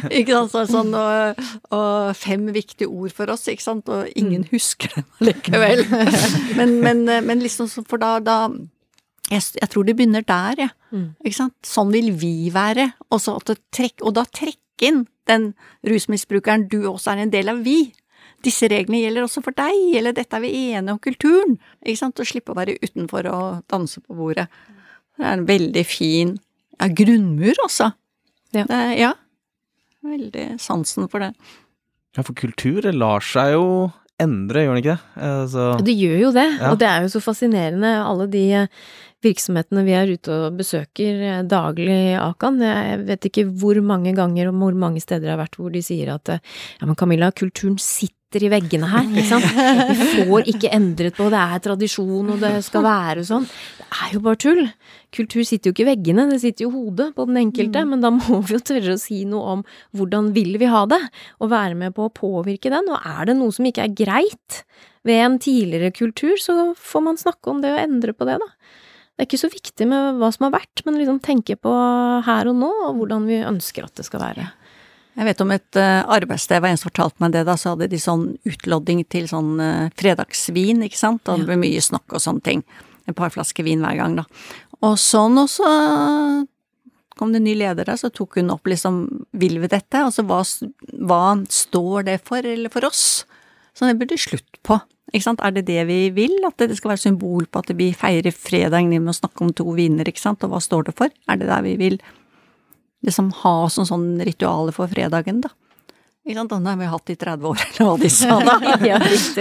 [0.08, 1.44] ikke sant, så, sånn og,
[1.76, 5.84] og fem viktige ord for oss, ikke sant, og ingen husker dem likevel.
[6.58, 8.38] men, men, men liksom, for da, da
[9.28, 10.74] jeg, jeg tror det begynner der, jeg.
[10.88, 11.08] Mm.
[11.20, 11.56] Ikke sant?
[11.66, 12.90] Sånn vil vi være.
[13.12, 13.20] Og,
[13.76, 15.50] trekk, og da trekke inn den
[15.86, 17.90] rusmisbrukeren du også er en del av vi.
[18.44, 21.56] Disse reglene gjelder også for deg, eller dette er vi enige om kulturen.
[21.84, 22.20] Ikke sant?
[22.22, 24.46] Å slippe å være utenfor og danse på bordet.
[25.18, 26.36] Det er en veldig fin
[26.78, 27.90] ja, grunnmur også.
[28.54, 28.62] Ja.
[28.64, 29.12] Det, er- ja.
[30.06, 31.32] Veldig sansen for det.
[32.16, 33.64] Ja, for kultur lar seg jo
[34.22, 35.24] endre, gjør den ikke det?
[35.28, 36.70] Altså, Det gjør jo det, Ja.
[36.72, 38.66] og det er jo så fascinerende, alle de eh,
[39.22, 42.58] virksomhetene vi er ute og besøker daglig daglig, Akan.
[42.62, 45.82] Jeg vet ikke hvor mange ganger og hvor mange steder jeg har vært hvor de
[45.82, 46.38] sier at eh,
[46.80, 49.46] ja, men Camilla, kulturen sitter i veggene her, ikke sant.
[49.88, 53.46] Vi får ikke endret på, det er tradisjon og det skal være sånn.
[53.78, 54.60] Det er jo bare tull.
[55.16, 58.04] Kultur sitter jo ikke i veggene, det sitter jo i hodet på den enkelte, men
[58.04, 59.64] da må vi jo tørre å si noe om
[59.96, 61.00] hvordan vil vi ha det,
[61.40, 64.60] og være med på å påvirke den, og er det noe som ikke er greit
[65.08, 68.52] ved en tidligere kultur, så får man snakke om det og endre på det, da.
[69.18, 71.72] Det er ikke så viktig med hva som har vært, men liksom tenke på
[72.28, 74.50] her og nå, og hvordan vi ønsker at det skal være.
[75.18, 77.88] Jeg vet om et eh, arbeidssted, var en som fortalte meg det, da, så hadde
[77.90, 82.22] de sånn utlodding til sånn eh, fredagsvin, ikke sant, og det ble mye snakk og
[82.22, 82.62] sånne ting.
[83.10, 84.26] Et par flasker vin hver gang, da.
[84.86, 85.72] Og sånn, og så
[87.18, 89.00] kom det ny leder der, så tok hun opp liksom,
[89.34, 90.04] vil vi dette?
[90.04, 90.44] Altså hva,
[91.02, 93.24] hva står det for, eller for oss?
[93.74, 94.78] Så det burde slutt på.
[95.10, 95.42] Ikke sant?
[95.42, 96.36] Er det det vi vil?
[96.46, 99.66] At det skal være symbol på at vi feirer fredagen med å snakke om to
[99.74, 100.44] viner, ikke sant?
[100.44, 101.10] Og hva står det for?
[101.26, 101.98] Er det der vi vil
[103.06, 105.52] liksom ha som sånn ritualer for fredagen, da?
[106.28, 106.52] Ikke sant?
[106.52, 108.56] Den har vi hatt i 30 år, eller hva de sa da.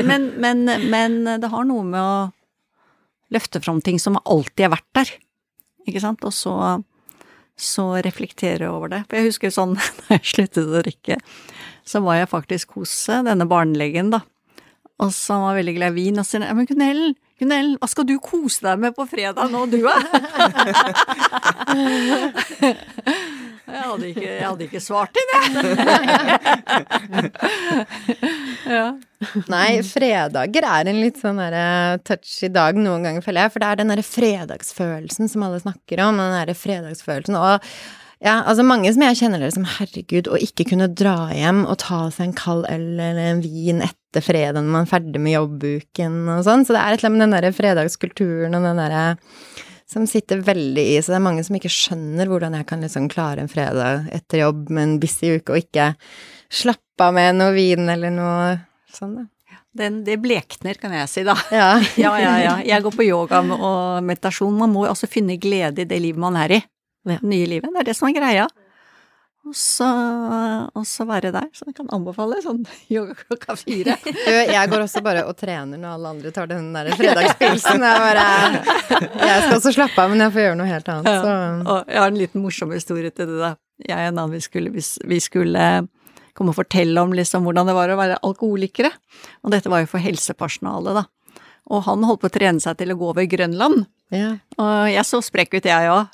[0.11, 2.17] Men, men, men det har noe med å
[3.33, 5.11] løfte fram ting som alltid har vært der,
[5.87, 6.23] ikke sant?
[6.27, 6.53] Og så,
[7.59, 9.03] så reflektere over det.
[9.09, 9.75] For jeg husker sånn,
[10.07, 11.19] da jeg sluttet å drikke,
[11.87, 14.23] så var jeg faktisk hos eh, denne barnelegen, da.
[15.03, 17.87] Og så han var veldig glad i vin, og så sier han, men Gunnellen, hva
[17.89, 19.95] skal du kose deg med på fredag nå, du da?
[23.67, 25.51] Jeg hadde ikke, jeg hadde ikke svart inn, jeg.
[28.77, 28.95] ja.
[29.51, 31.41] Nei, fredager er en litt sånn
[32.07, 33.51] touchy dag noen ganger, føler jeg.
[33.53, 36.15] For det er den derre fredagsfølelsen som alle snakker om.
[36.23, 37.35] Den derre fredagsfølelsen.
[37.35, 37.59] Og
[38.23, 41.77] ja, altså mange som jeg kjenner dere som herregud, å ikke kunne dra hjem og
[41.83, 45.35] ta seg en kald øl eller en vin etter fredag når man er ferdig med
[45.35, 46.65] jobbuken og sånn.
[46.65, 49.05] Så det er et eller annet med den derre fredagskulturen og den derre
[49.87, 53.05] som sitter veldig i, så det er mange som ikke skjønner hvordan jeg kan liksom
[53.11, 55.93] klare en fredag etter jobb med en busy uke og ikke
[56.51, 58.49] slappe av med noe vin eller noe
[58.91, 59.27] sånn, da.
[59.77, 61.35] Den, det blekner, kan jeg si, da.
[61.53, 61.69] Ja.
[62.01, 62.55] Ja, ja, ja.
[62.65, 64.55] Jeg går på yoga og meditasjon.
[64.57, 66.59] Man må jo altså finne glede i det livet man er i.
[67.07, 67.19] Ja.
[67.23, 67.71] Nye livet.
[67.73, 68.47] Det er det som er greia.
[69.47, 69.87] og så,
[70.75, 71.45] og så være der.
[71.55, 73.95] Så jeg kan anbefale sånn yoga klokka fire.
[74.57, 77.85] Jeg går også bare og trener når alle andre tar den der fredagspilsen.
[77.87, 78.25] Jeg bare
[79.23, 82.01] Jeg skal også slappe av, men jeg får gjøre noe helt annet, så Og jeg
[82.03, 83.53] har en liten morsom historie til det, da.
[83.87, 84.73] Jeg og en annen, vi skulle,
[85.13, 85.63] vi skulle
[86.37, 88.91] komme og fortelle om liksom hvordan det var å være alkoholikere.
[89.45, 91.05] Og dette var jo for helsepersonalet, da.
[91.71, 93.85] Og han holdt på å trene seg til å gå over Grønland.
[94.11, 94.35] ja.
[94.59, 96.11] Og jeg så sprekk ut, jeg òg.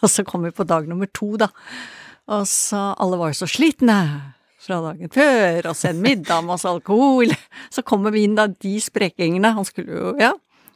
[0.02, 1.50] Og så kom vi på dag nummer to, da.
[2.30, 3.98] Og så Alle var jo så slitne
[4.60, 7.32] fra dagen før, og så en middag masse alkohol.
[7.74, 9.54] Så kommer vi inn, da, de sprekingene.
[9.56, 10.34] Han skulle jo Ja,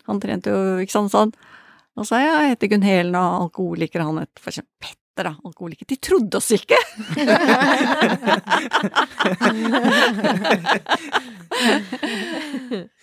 [0.09, 1.35] han trente jo, ikke sant, sånn.
[2.01, 4.07] Og så jeg, jeg heter Gunn Helen, og alkoholiker.
[4.09, 5.37] Han het for eksempel Petter, da.
[5.45, 5.87] Alkoholiker.
[5.87, 6.75] De trodde oss ikke!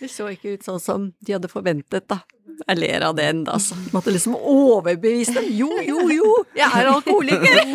[0.00, 2.18] Vi så ikke ut sånn som de hadde forventet, da.
[2.62, 3.74] Jeg ler av det enda, altså.
[3.94, 5.46] Måtte liksom overbevise dem.
[5.58, 7.62] Jo, jo, jo, jeg er alkoholiker!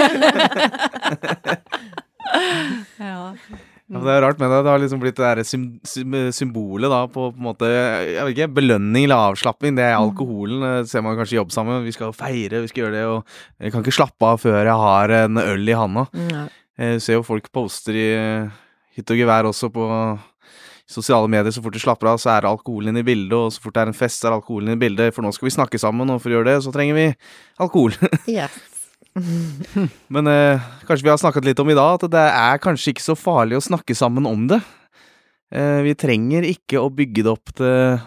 [2.99, 3.33] ja.
[3.87, 4.57] Ja, det er rart med det.
[4.65, 8.19] Det har liksom blitt det der sym sym symbolet da på, på en måte Jeg
[8.19, 9.77] vet ikke, belønning eller avslapping.
[9.77, 10.59] Det er alkoholen.
[10.81, 11.85] Det ser man kanskje i jobb sammen.
[11.87, 13.19] Vi skal feire, vi skal gjøre det, og
[13.63, 16.03] jeg kan ikke slappe av før jeg har en øl i handa.
[16.77, 18.09] Jeg ser jo folk poster i
[18.97, 19.83] hytt og gevær også på
[20.87, 21.51] sosiale medier.
[21.53, 23.91] Så fort de slapper av, så er alkoholen i bildet, og så fort det er
[23.91, 25.13] en fest, så er alkoholen i bildet.
[25.15, 27.07] For nå skal vi snakke sammen, og for å gjøre det, så trenger vi
[27.63, 27.95] alkohol.
[28.37, 28.57] Yes.
[30.13, 33.05] Men eh, kanskje vi har snakket litt om i dag at det er kanskje ikke
[33.05, 34.59] så farlig å snakke sammen om det.
[35.49, 37.97] Eh, vi trenger ikke å bygge det opp til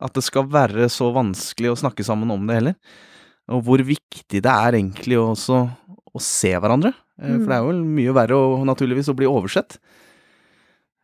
[0.00, 2.76] at det skal være så vanskelig å snakke sammen om det heller.
[3.52, 5.62] Og hvor viktig det er egentlig også
[6.10, 6.94] å se hverandre.
[7.20, 9.78] Eh, For det er jo mye verre å, naturligvis å bli oversett.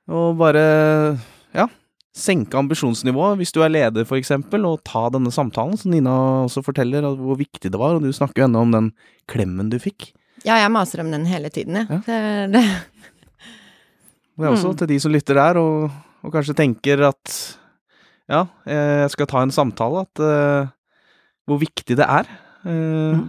[0.06, 0.62] Og bare
[1.56, 1.66] ja,
[2.16, 6.62] senke ambisjonsnivået hvis du er leder, for eksempel, og ta denne samtalen, som Nina også
[6.66, 7.98] forteller, hvor viktig det var.
[7.98, 8.92] Og du snakker jo ennå om den
[9.30, 10.12] klemmen du fikk.
[10.46, 11.90] Ja, jeg maser om den hele tiden, jeg.
[11.90, 12.00] Ja.
[12.06, 12.64] Det, er det.
[14.36, 15.90] Det er også til de som lytter der, og,
[16.22, 17.36] og kanskje tenker at
[18.30, 20.70] ja, jeg skal ta en samtale, at uh,
[21.46, 22.26] hvor viktig det er.
[22.66, 23.20] Eh,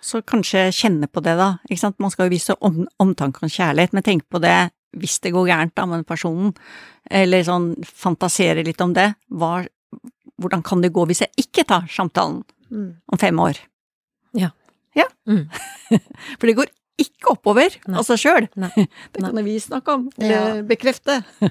[0.00, 1.50] Så kanskje kjenne på det, da.
[1.68, 1.98] Ikke sant?
[2.00, 4.56] Man skal jo vise om, omtanke og kjærlighet, men tenk på det
[5.00, 6.52] hvis det går gærent da med personen.
[7.10, 9.10] Eller sånn fantasere litt om det.
[9.30, 9.64] Hva,
[10.40, 12.42] hvordan kan det gå hvis jeg ikke tar samtalen
[12.72, 12.94] Mm.
[13.12, 13.58] om fem år?
[14.34, 14.48] Ja.
[14.96, 15.04] Ja.
[15.28, 15.44] Mm.
[16.40, 17.98] For det går ikke oppover Nei.
[18.00, 18.46] av seg sjøl.
[19.12, 20.62] Det kan vi snakke om, Ja.
[20.66, 21.20] bekrefte.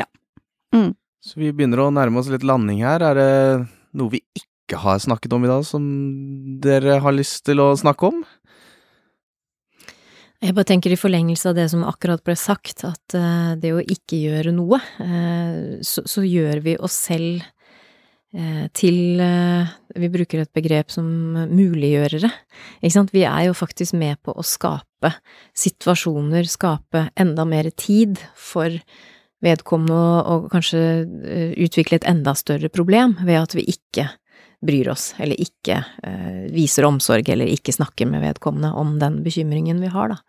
[0.00, 0.04] ja.
[0.74, 0.94] Mm.
[1.24, 3.02] så vi begynner å nærme oss litt landing her.
[3.02, 5.82] Er det noe vi ikke har snakket om i dag, som
[6.62, 8.24] dere har lyst til å snakke om?
[10.44, 13.80] Jeg bare tenker i forlengelse av det som akkurat ble sagt, at eh, det å
[13.80, 17.40] ikke gjøre noe, eh, så, så gjør vi oss selv
[18.36, 19.22] eh, til
[19.96, 21.06] Vi bruker et begrep som
[21.48, 22.28] muliggjørere.
[22.82, 23.14] Ikke sant?
[23.16, 25.14] Vi er jo faktisk med på å skape
[25.56, 28.76] situasjoner, skape enda mer tid for
[29.44, 30.80] vedkommende og, kanskje
[31.64, 34.10] utvikle et enda større problem ved at vi ikke
[34.64, 39.82] bryr oss, eller ikke eh, viser omsorg, eller ikke snakker med vedkommende om den bekymringen
[39.84, 40.20] vi har, da.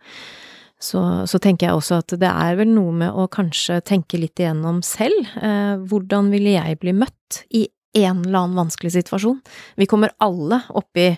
[0.78, 4.38] Så, så tenker jeg også at det er vel noe med å kanskje tenke litt
[4.38, 5.26] igjennom selv.
[5.42, 7.66] Eh, hvordan ville jeg bli møtt i
[8.04, 9.40] en eller annen vanskelig situasjon?
[9.80, 11.10] Vi kommer alle opp i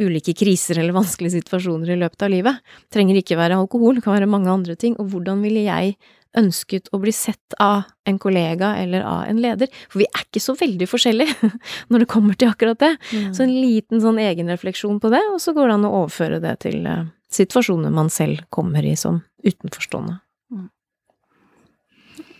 [0.00, 2.74] ulike kriser eller vanskelige situasjoner i løpet av livet.
[2.92, 4.96] Trenger ikke være alkohol, det kan være mange andre ting.
[5.02, 5.96] Og hvordan ville jeg
[6.38, 9.68] ønsket å bli sett av en kollega eller av en leder?
[9.92, 11.52] For vi er ikke så veldig forskjellige
[11.92, 12.94] når det kommer til akkurat det.
[13.36, 16.58] Så en liten sånn egenrefleksjon på det, og så går det an å overføre det
[16.66, 20.20] til eh, situasjoner man selv kommer i som utenforstående.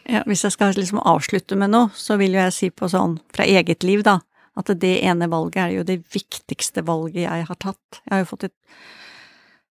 [0.09, 3.19] Ja, hvis jeg skal liksom avslutte med noe, så vil jo jeg si på sånn
[3.35, 4.19] fra eget liv, da,
[4.59, 8.01] at det ene valget er jo det viktigste valget jeg har tatt.
[8.03, 8.57] Jeg har jo fått et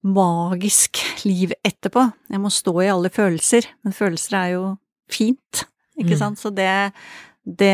[0.07, 2.05] magisk liv etterpå.
[2.31, 4.67] Jeg må stå i alle følelser, men følelser er jo
[5.11, 5.65] fint,
[5.99, 6.19] ikke Mm.
[6.19, 6.69] sant, så det
[7.49, 7.73] det,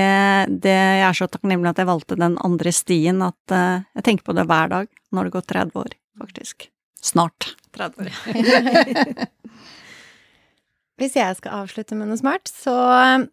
[0.62, 4.24] det, jeg er så takknemlig at jeg valgte den andre stien, at uh, jeg tenker
[4.28, 4.86] på det hver dag.
[5.10, 6.68] Nå har det gått 30 år, faktisk.
[7.02, 9.26] Snart 30 år.
[11.00, 13.24] Hvis jeg skal avslutte med noe smart, så eh,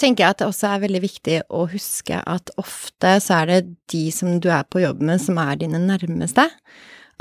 [0.00, 3.60] tenker jeg at det også er veldig viktig å huske at ofte så er det
[3.92, 6.48] de som du er på jobb med, som er dine nærmeste.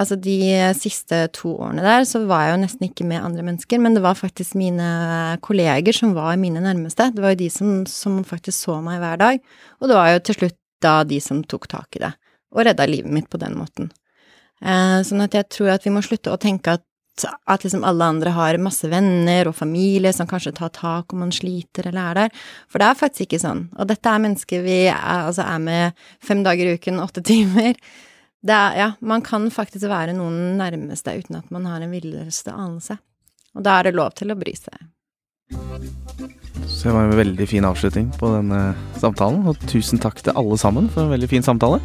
[0.02, 0.38] Altså de
[0.74, 4.02] siste to årene der så var jeg jo nesten ikke med andre mennesker, men det
[4.04, 4.88] var faktisk mine
[5.46, 7.12] kolleger som var mine nærmeste.
[7.14, 9.44] Det var jo de som, som faktisk så meg hver dag,
[9.80, 12.12] og det var jo til slutt da de som tok tak i det,
[12.52, 13.94] og redda livet mitt på den måten.
[14.64, 16.84] Eh, sånn at jeg tror at vi må slutte å tenke at
[17.22, 21.34] at liksom alle andre har masse venner og familie som kanskje tar tak om man
[21.34, 22.42] sliter eller er der.
[22.72, 23.68] For det er faktisk ikke sånn.
[23.78, 27.78] Og dette er mennesker vi er, altså er med fem dager i uken, åtte timer.
[28.48, 32.54] det er, ja, man kan faktisk være noen nærmeste uten at man har en villeste
[32.54, 32.98] anelse.
[33.54, 34.90] Og da er det lov til å bry seg.
[36.66, 40.58] Så det var en veldig fin avslutning på denne samtalen, og tusen takk til alle
[40.58, 41.78] sammen for en veldig fin samtale.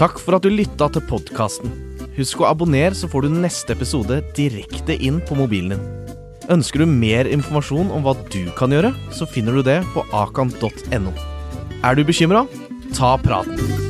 [0.00, 1.89] Takk for at du lytta til podkasten.
[2.20, 6.16] Husk å abonnere, så får du neste episode direkte inn på mobilen din.
[6.52, 11.14] Ønsker du mer informasjon om hva du kan gjøre, så finner du det på akan.no.
[11.80, 12.44] Er du bekymra?
[12.92, 13.89] Ta praten.